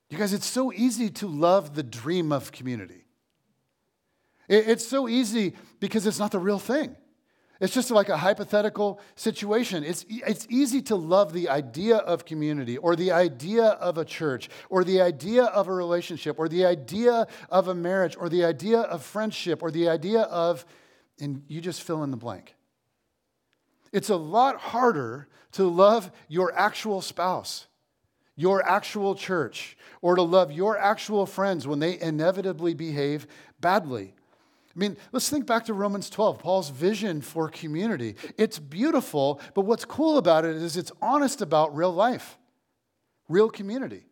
[0.08, 3.04] You guys, it's so easy to love the dream of community.
[4.48, 6.96] It's so easy because it's not the real thing.
[7.58, 9.82] It's just like a hypothetical situation.
[9.82, 14.50] It's, it's easy to love the idea of community or the idea of a church
[14.68, 18.80] or the idea of a relationship or the idea of a marriage or the idea
[18.80, 20.66] of friendship or the idea of,
[21.18, 22.54] and you just fill in the blank.
[23.90, 27.66] It's a lot harder to love your actual spouse,
[28.36, 33.26] your actual church, or to love your actual friends when they inevitably behave
[33.60, 34.14] badly
[34.76, 38.14] I mean, let's think back to Romans 12, Paul's vision for community.
[38.36, 42.36] It's beautiful, but what's cool about it is it's honest about real life,
[43.26, 44.04] real community.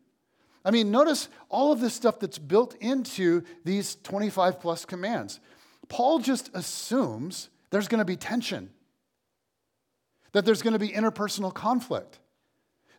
[0.63, 5.39] I mean, notice all of this stuff that's built into these 25 plus commands.
[5.87, 8.71] Paul just assumes there's going to be tension,
[10.31, 12.17] that there's going to be interpersonal conflict,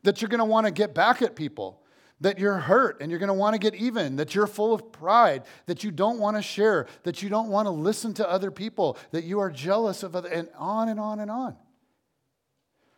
[0.03, 1.83] that you're going to want to get back at people,
[2.21, 4.93] that you're hurt and you're going to want to get even, that you're full of
[4.93, 8.51] pride, that you don't want to share, that you don't want to listen to other
[8.51, 11.57] people, that you are jealous of other, and on and on and on.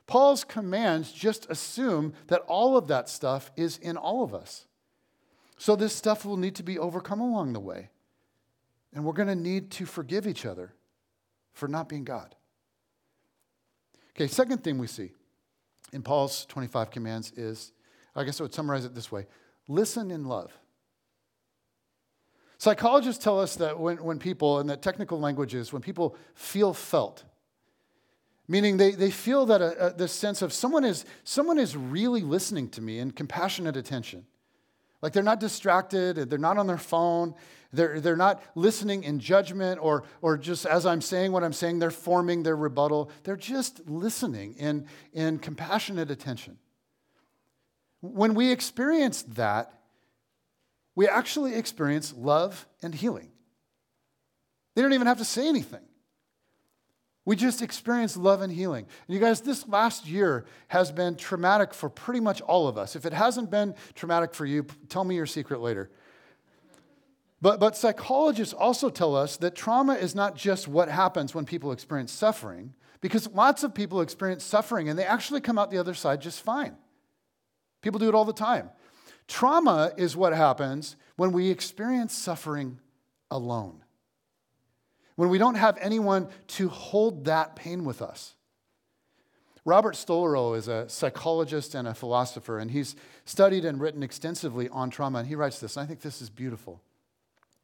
[0.07, 4.67] Paul's commands just assume that all of that stuff is in all of us.
[5.59, 7.91] So this stuff will need to be overcome along the way.
[8.95, 10.73] And we're going to need to forgive each other
[11.53, 12.35] for not being God.
[14.11, 15.13] Okay, second thing we see
[15.93, 17.73] in Paul's 25 commands is
[18.15, 19.27] I guess I would summarize it this way
[19.69, 20.53] listen in love.
[22.59, 26.75] Psychologists tell us that when, when people, and that technical language is when people feel
[26.75, 27.23] felt,
[28.49, 32.23] meaning they, they feel that a, a, this sense of someone is, someone is really
[32.23, 34.27] listening to me in compassionate attention.
[35.01, 37.35] Like they're not distracted, they're not on their phone,
[37.73, 41.79] they're, they're not listening in judgment or, or just as I'm saying what I'm saying,
[41.79, 43.11] they're forming their rebuttal.
[43.25, 46.59] They're just listening in, in compassionate attention.
[48.01, 49.73] When we experience that,
[50.95, 53.31] we actually experience love and healing.
[54.75, 55.88] They don't even have to say anything.
[57.29, 58.87] We just experience love and healing.
[59.07, 62.97] And you guys, this last year has been traumatic for pretty much all of us.
[62.97, 65.91] If it hasn't been traumatic for you, tell me your secret later.
[67.43, 71.71] But, but psychologists also tell us that trauma is not just what happens when people
[71.71, 72.73] experience suffering,
[73.03, 76.41] because lots of people experience suffering and they actually come out the other side just
[76.41, 76.77] fine.
[77.83, 78.71] People do it all the time.
[79.27, 82.81] Trauma is what happens when we experience suffering
[83.31, 83.85] alone,
[85.19, 88.37] when we don't have anyone to hold that pain with us.
[89.65, 92.95] Robert Stolorow is a psychologist and a philosopher, and he's
[93.25, 95.19] studied and written extensively on trauma.
[95.19, 96.81] And he writes this, and I think this is beautiful.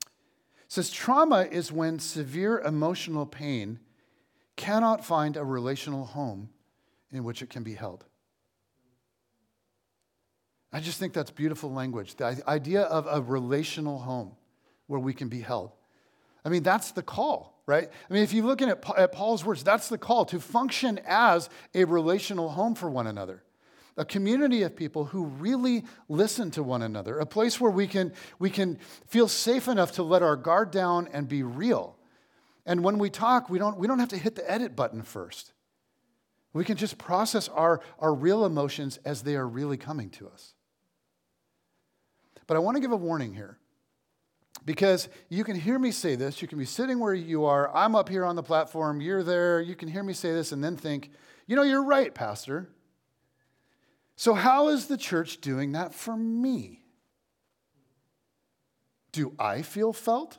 [0.02, 0.10] He
[0.66, 3.78] says, Trauma is when severe emotional pain
[4.56, 6.48] cannot find a relational home
[7.12, 8.04] in which it can be held.
[10.72, 12.16] I just think that's beautiful language.
[12.16, 14.32] The idea of a relational home
[14.88, 15.70] where we can be held.
[16.44, 17.88] I mean, that's the call, right?
[17.88, 21.48] I mean, if you're looking at, at Paul's words, that's the call to function as
[21.74, 23.42] a relational home for one another.
[23.96, 28.12] A community of people who really listen to one another, a place where we can,
[28.38, 31.96] we can feel safe enough to let our guard down and be real.
[32.66, 35.52] And when we talk, we don't, we don't have to hit the edit button first.
[36.52, 40.54] We can just process our, our real emotions as they are really coming to us.
[42.46, 43.58] But I want to give a warning here.
[44.64, 47.94] Because you can hear me say this, you can be sitting where you are, I'm
[47.94, 50.76] up here on the platform, you're there, you can hear me say this and then
[50.76, 51.10] think,
[51.46, 52.68] you know, you're right, Pastor.
[54.16, 56.84] So, how is the church doing that for me?
[59.12, 60.38] Do I feel felt?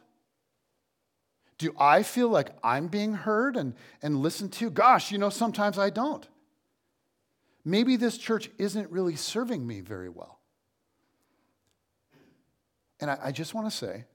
[1.57, 4.69] Do I feel like I'm being heard and, and listened to?
[4.69, 6.28] Gosh, you know, sometimes I don't.
[7.63, 10.39] Maybe this church isn't really serving me very well.
[12.99, 14.05] And I, I just want to say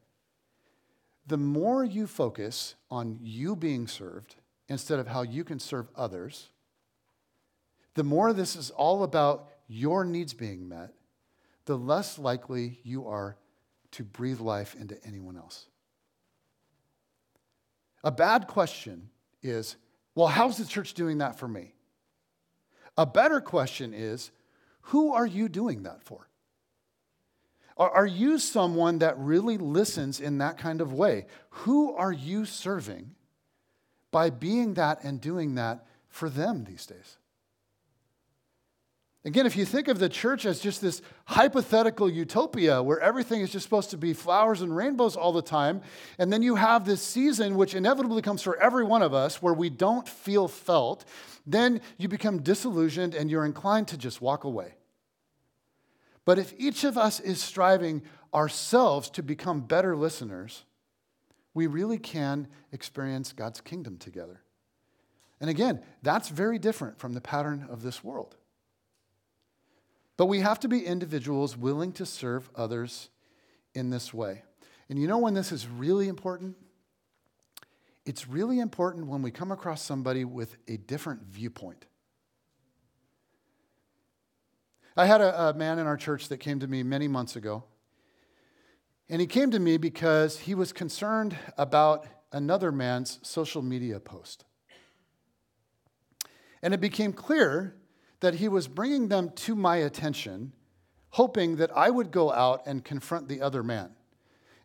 [1.26, 4.36] the more you focus on you being served
[4.68, 6.50] instead of how you can serve others,
[7.94, 10.92] the more this is all about your needs being met,
[11.66, 13.36] the less likely you are
[13.92, 15.66] to breathe life into anyone else.
[18.02, 19.10] A bad question
[19.42, 19.76] is,
[20.14, 21.74] well, how's the church doing that for me?
[22.96, 24.30] A better question is,
[24.82, 26.29] who are you doing that for?
[27.80, 31.24] Are, you someone that really listens in that kind of way?
[31.48, 33.14] Who are you serving
[34.10, 37.16] by being that and doing that for them these days?
[39.24, 43.50] Again, if you think of the church as just this hypothetical utopia where everything is
[43.50, 45.80] just supposed to be flowers and rainbows all the time,
[46.18, 49.54] and then you have this season which inevitably comes for every one of us where
[49.54, 51.06] we don't feel felt,
[51.46, 54.74] then you become disillusioned and you're inclined to just walk away.
[56.30, 58.02] But if each of us is striving
[58.32, 60.64] ourselves to become better listeners,
[61.54, 64.40] we really can experience God's kingdom together.
[65.40, 68.36] And again, that's very different from the pattern of this world.
[70.16, 73.08] But we have to be individuals willing to serve others
[73.74, 74.44] in this way.
[74.88, 76.54] And you know when this is really important?
[78.06, 81.86] It's really important when we come across somebody with a different viewpoint.
[85.00, 87.64] I had a, a, man in our church that came to me many months ago.
[89.08, 94.44] And he came to me because he was concerned about another man's social media post.
[96.62, 97.76] And it became clear
[98.20, 100.52] that he was bringing them to my attention,
[101.12, 103.92] hoping that I would go out and confront the other man,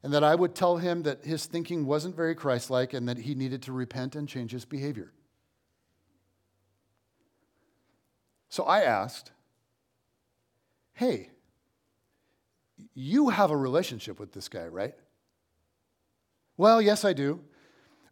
[0.03, 3.19] and that I would tell him that his thinking wasn't very Christ like and that
[3.19, 5.13] he needed to repent and change his behavior.
[8.49, 9.31] So I asked,
[10.95, 11.29] Hey,
[12.93, 14.95] you have a relationship with this guy, right?
[16.57, 17.41] Well, yes, I do.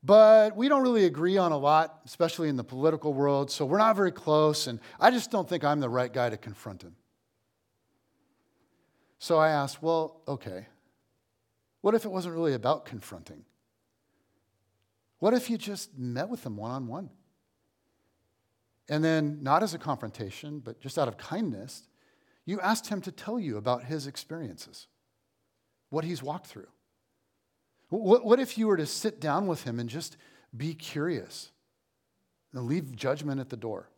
[0.04, 3.78] But we don't really agree on a lot, especially in the political world, so we're
[3.78, 6.98] not very close, and I just don't think I'm the right guy to confront him.
[9.18, 10.68] So I asked, well, okay,
[11.80, 13.46] what if it wasn't really about confronting?
[15.20, 17.10] What if you just met with him one on one?
[18.90, 21.84] And then, not as a confrontation, but just out of kindness,
[22.46, 24.88] you asked him to tell you about his experiences,
[25.90, 26.68] what he's walked through.
[27.90, 30.18] What, what if you were to sit down with him and just
[30.56, 31.52] be curious
[32.52, 33.90] and leave judgment at the door?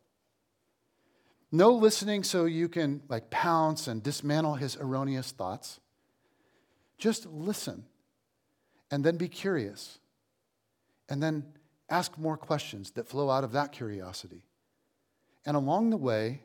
[1.51, 5.79] No listening so you can like pounce and dismantle his erroneous thoughts.
[6.97, 7.85] Just listen
[8.91, 9.99] and then be curious
[11.07, 11.45] and then
[11.89, 14.43] ask more questions that flow out of that curiosity.
[15.45, 16.41] And along the way,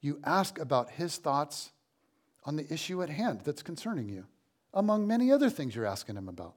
[0.00, 1.70] you ask about his thoughts
[2.44, 4.24] on the issue at hand that's concerning you,
[4.72, 6.54] among many other things you're asking him about.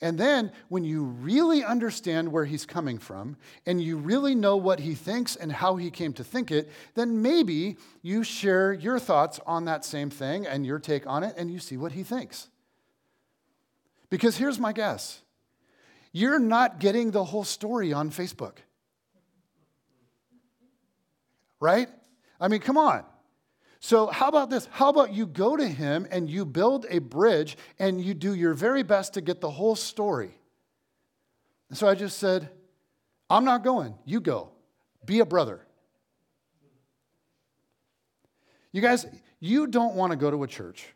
[0.00, 4.80] And then, when you really understand where he's coming from and you really know what
[4.80, 9.40] he thinks and how he came to think it, then maybe you share your thoughts
[9.46, 12.48] on that same thing and your take on it and you see what he thinks.
[14.10, 15.22] Because here's my guess
[16.12, 18.58] you're not getting the whole story on Facebook.
[21.60, 21.88] Right?
[22.40, 23.04] I mean, come on.
[23.80, 24.66] So, how about this?
[24.70, 28.54] How about you go to him and you build a bridge and you do your
[28.54, 30.38] very best to get the whole story?
[31.68, 32.48] And so I just said,
[33.28, 33.94] I'm not going.
[34.04, 34.50] You go.
[35.04, 35.66] Be a brother.
[38.72, 39.06] You guys,
[39.38, 40.86] you don't want to go to a church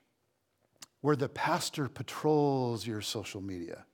[1.01, 3.85] where the pastor patrols your social media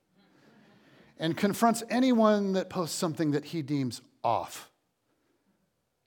[1.19, 4.69] and confronts anyone that posts something that he deems off.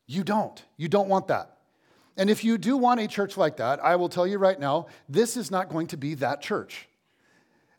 [0.09, 0.61] You don't.
[0.77, 1.59] You don't want that.
[2.17, 4.87] And if you do want a church like that, I will tell you right now,
[5.09, 6.89] this is not going to be that church.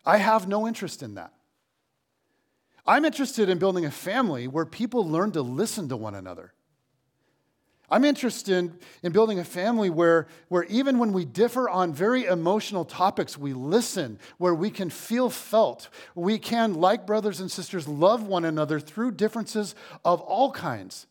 [0.05, 1.33] I have no interest in that.
[2.87, 6.53] I'm interested in building a family where people learn to listen to one another.
[7.91, 12.25] I'm interested in, in building a family where, where even when we differ on very
[12.25, 15.89] emotional topics, we listen, where we can feel felt.
[16.13, 19.73] We can, like brothers and sisters, love one another through differences
[20.05, 21.07] of all kinds.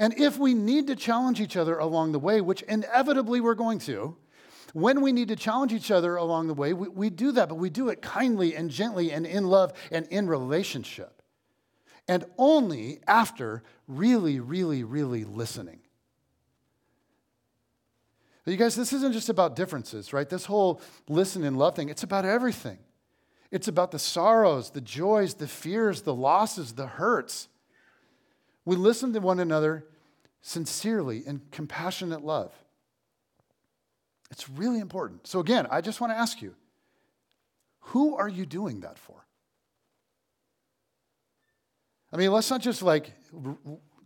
[0.00, 3.78] And if we need to challenge each other along the way, which inevitably we're going
[3.80, 4.16] to,
[4.72, 7.56] when we need to challenge each other along the way, we, we do that, but
[7.56, 11.22] we do it kindly and gently and in love and in relationship.
[12.08, 15.80] And only after really, really, really listening.
[18.46, 20.28] But you guys, this isn't just about differences, right?
[20.28, 20.80] This whole
[21.10, 22.78] listen and love thing, it's about everything.
[23.50, 27.48] It's about the sorrows, the joys, the fears, the losses, the hurts.
[28.64, 29.84] We listen to one another
[30.40, 32.52] sincerely in compassionate love.
[34.30, 35.26] It's really important.
[35.26, 36.54] So, again, I just want to ask you
[37.80, 39.26] who are you doing that for?
[42.12, 43.12] I mean, let's not just like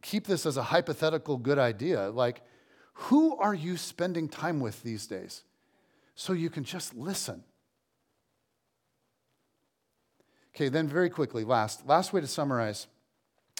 [0.02, 2.10] keep this as a hypothetical good idea.
[2.10, 2.42] Like,
[2.94, 5.42] who are you spending time with these days
[6.14, 7.42] so you can just listen.
[10.54, 12.86] Okay, then very quickly, last, last way to summarize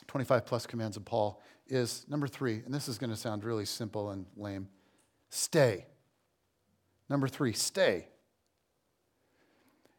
[0.07, 3.65] 25 plus commands of Paul is number three, and this is going to sound really
[3.65, 4.69] simple and lame
[5.31, 5.87] stay.
[7.09, 8.09] Number three, stay.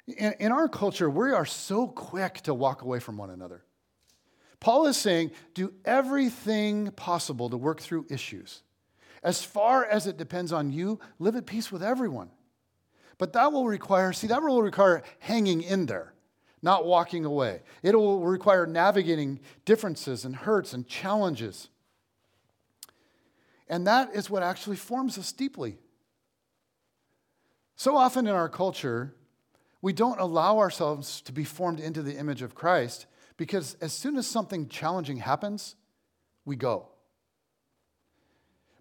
[0.08, 3.64] In, in our culture, we are so quick to walk away from one another.
[4.60, 8.64] Paul is saying, do everything possible to work through issues.
[9.22, 12.32] As far as it depends on you, live at peace with everyone.
[13.18, 16.15] But that will require, see, that will require hanging in there,
[16.66, 17.62] not walking away.
[17.84, 21.70] It will require navigating differences and hurts and challenges.
[23.70, 25.78] And that is what actually forms us deeply.
[27.76, 29.14] So often in our culture,
[29.82, 33.06] we don't allow ourselves to be formed into the image of Christ
[33.38, 35.76] because as soon as something challenging happens,
[36.46, 36.88] we go.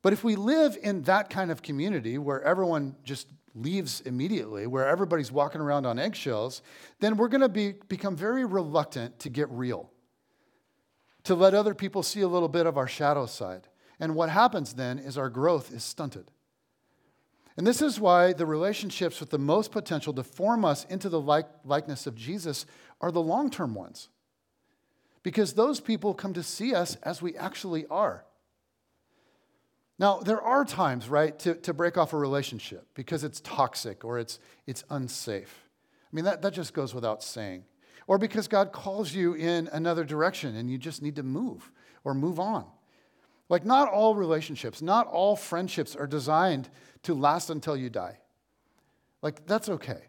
[0.00, 4.86] But if we live in that kind of community where everyone just leaves immediately, where
[4.86, 6.62] everybody's walking around on eggshells,
[7.00, 9.90] then we're going to be, become very reluctant to get real,
[11.22, 13.68] to let other people see a little bit of our shadow side.
[14.00, 16.30] And what happens then is our growth is stunted.
[17.56, 21.20] And this is why the relationships with the most potential to form us into the
[21.20, 22.66] like, likeness of Jesus
[23.00, 24.08] are the long term ones.
[25.22, 28.24] Because those people come to see us as we actually are.
[29.98, 34.18] Now, there are times, right, to, to break off a relationship because it's toxic or
[34.18, 35.68] it's, it's unsafe.
[36.02, 37.64] I mean, that, that just goes without saying.
[38.06, 41.70] Or because God calls you in another direction and you just need to move
[42.02, 42.66] or move on.
[43.48, 46.70] Like, not all relationships, not all friendships are designed
[47.02, 48.18] to last until you die.
[49.22, 50.08] Like, that's okay.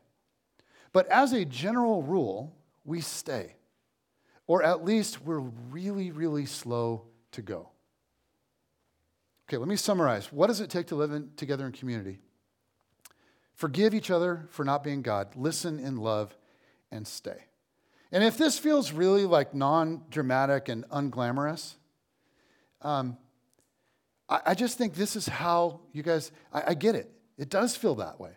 [0.94, 2.56] But as a general rule,
[2.86, 3.56] we stay.
[4.48, 7.70] Or at least we're really, really slow to go.
[9.48, 10.32] Okay, let me summarize.
[10.32, 12.20] What does it take to live in, together in community?
[13.54, 16.36] Forgive each other for not being God, listen in love,
[16.92, 17.46] and stay.
[18.12, 21.76] And if this feels really like non dramatic and unglamorous,
[22.82, 23.18] um,
[24.28, 27.12] I, I just think this is how you guys, I, I get it.
[27.38, 28.32] It does feel that way.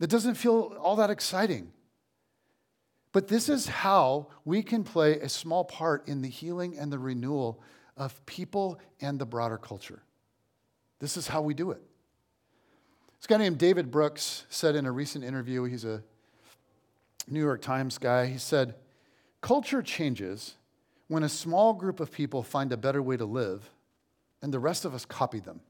[0.00, 1.72] It doesn't feel all that exciting.
[3.12, 6.98] But this is how we can play a small part in the healing and the
[6.98, 7.60] renewal
[7.98, 10.02] of people and the broader culture.
[11.00, 11.82] This is how we do it.
[13.18, 16.02] This guy named David Brooks said in a recent interview, he's a
[17.26, 18.74] New York Times guy, he said,
[19.40, 20.54] Culture changes
[21.08, 23.70] when a small group of people find a better way to live
[24.40, 25.60] and the rest of us copy them.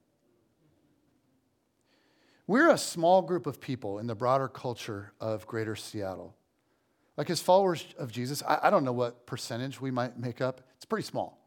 [2.47, 6.35] We're a small group of people in the broader culture of greater Seattle.
[7.17, 10.63] Like as followers of Jesus, I, I, don't know what percentage we might make up.
[10.77, 11.38] It's pretty small.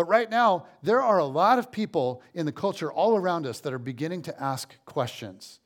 [0.00, 3.60] But right now, there are a lot of people in the culture all around us
[3.60, 5.60] that are beginning to ask questions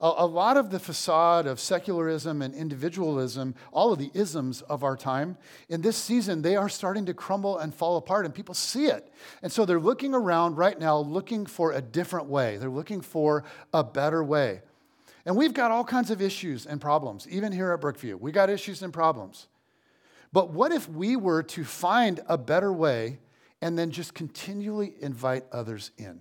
[0.00, 4.84] a, a lot of the facade of secularism and individualism, all of the isms of
[4.84, 5.36] our time,
[5.68, 9.12] in this season, they are starting to crumble and fall apart, and people see it.
[9.42, 12.58] And so they're looking around right now, looking for a different way.
[12.58, 13.42] They're looking for
[13.74, 14.60] a better way.
[15.26, 18.20] And we've got all kinds of issues and problems, even here at Brookview.
[18.20, 19.48] We got issues and problems.
[20.32, 23.18] But what if we were to find a better way
[23.62, 26.20] and then just continually invite others in?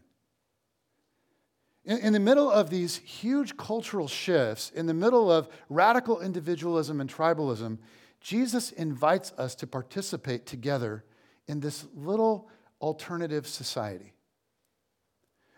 [1.83, 7.01] In, in, the middle of these huge cultural shifts, in the middle of radical individualism
[7.01, 7.79] and tribalism,
[8.21, 11.03] Jesus invites us to participate together
[11.47, 12.47] in this little
[12.79, 14.13] alternative society.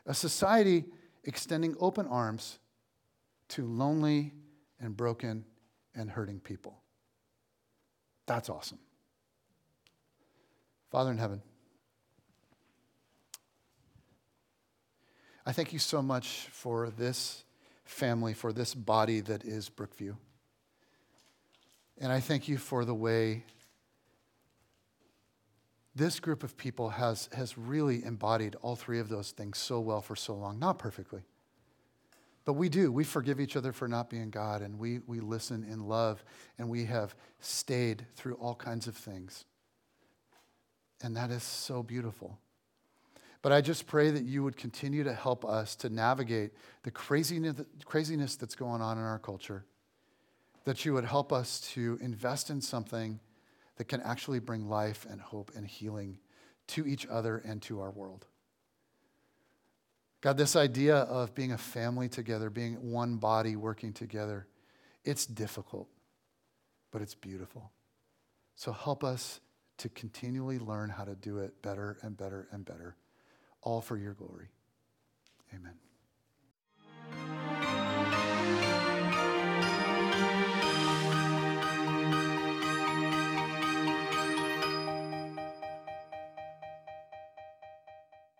[0.05, 0.86] A society
[1.25, 2.59] extending open arms
[3.49, 4.31] to lonely
[4.79, 5.43] and broken
[5.93, 6.81] and hurting people.
[8.25, 8.79] That's awesome.
[10.89, 11.41] Father in heaven,
[15.45, 17.43] I thank you so much for this
[17.83, 20.15] family, for this body that is Brookview.
[21.99, 23.43] And I thank you for the way
[25.95, 30.01] this group of people has, has really embodied all three of those things so well
[30.01, 30.59] for so long.
[30.59, 31.21] Not perfectly,
[32.45, 32.91] but we do.
[32.91, 36.23] We forgive each other for not being God, and we, we listen in love,
[36.57, 39.45] and we have stayed through all kinds of things.
[41.03, 42.39] And that is so beautiful.
[43.43, 48.35] But I just pray that you would continue to help us to navigate the craziness,
[48.37, 49.65] that's going on in our culture,
[50.63, 53.19] that you would help us to invest in something
[53.75, 56.19] that can actually bring life and hope and healing
[56.67, 58.25] to each other and to our world.
[60.21, 64.47] God, this idea of being a family together, being one body working together,
[65.03, 65.89] it's difficult,
[66.91, 67.71] but it's beautiful.
[68.55, 69.41] So help us
[69.79, 72.95] to continually learn how to do it better and better and better
[73.64, 74.49] all for your glory.
[75.53, 75.74] Amen.